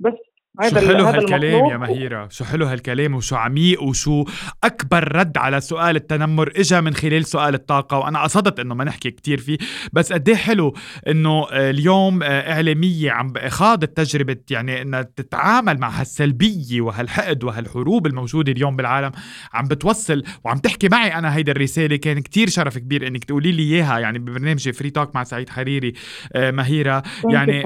[0.00, 0.14] بس
[0.62, 4.24] شو حلو هالكلام يا مهيرة؟ شو حلو هالكلام وشو عميق وشو
[4.64, 9.10] أكبر رد على سؤال التنمر إجا من خلال سؤال الطاقة وأنا قصدت إنه ما نحكي
[9.10, 9.58] كتير فيه
[9.92, 10.74] بس قد إيه حلو
[11.08, 18.76] إنه اليوم إعلامية عم خاضت تجربة يعني إنها تتعامل مع هالسلبية وهالحقد وهالحروب الموجودة اليوم
[18.76, 19.10] بالعالم
[19.54, 23.62] عم بتوصل وعم تحكي معي أنا هيدا الرسالة كان كتير شرف كبير إنك تقولي لي
[23.62, 25.92] إياها يعني ببرنامج فري توك مع سعيد حريري
[26.32, 27.02] آه، مهيرة.
[27.30, 27.62] يعني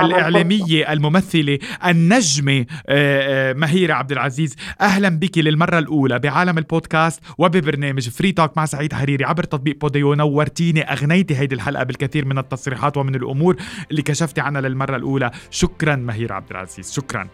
[0.00, 4.56] الإعلامية الممثلة النجم النجمة آه، آه، مهيرة عبد العزيز.
[4.80, 10.14] أهلا بك للمرة الأولى بعالم البودكاست وببرنامج فري توك مع سعيد حريري عبر تطبيق بوديو.
[10.14, 13.56] نورتيني أغنيتي هيدي الحلقة بالكثير من التصريحات ومن الأمور
[13.90, 15.30] اللي كشفتي عنها للمرة الأولى.
[15.50, 16.92] شكرا مهيرة عبد العزيز.
[16.92, 17.28] شكرا.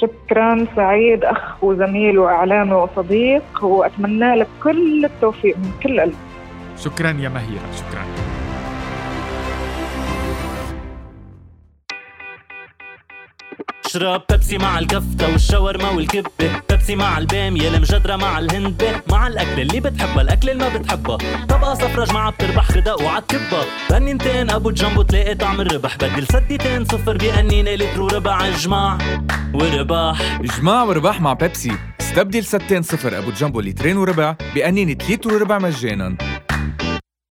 [0.00, 6.14] شكرا سعيد أخ وزميل وإعلامي وصديق وأتمنى لك كل التوفيق من كل قلب
[6.78, 7.72] شكرا يا مهيرة.
[7.76, 8.33] شكرا.
[13.86, 16.60] اشرب بيبسي مع الكفتة والشاورما والكبة.
[16.70, 21.18] بيبسي مع البامية المجدرة مع الهندبة مع الأكل اللي بتحبها الأكل اللي ما بتحبها.
[21.48, 25.96] طبقة صفرة جماعة بتربح خدق وعالكبة بنينتين أبو جنبو تلاقي طعم الربح.
[25.96, 28.98] بدل سديتين صفر بأنينة لتر وربع إجماع.
[29.54, 31.72] ورباح إجماع ورباح مع بيبسي.
[32.00, 36.16] استبدل ستين صفر أبو جنبو لترين وربع بأنينة لتر وربع مجانا.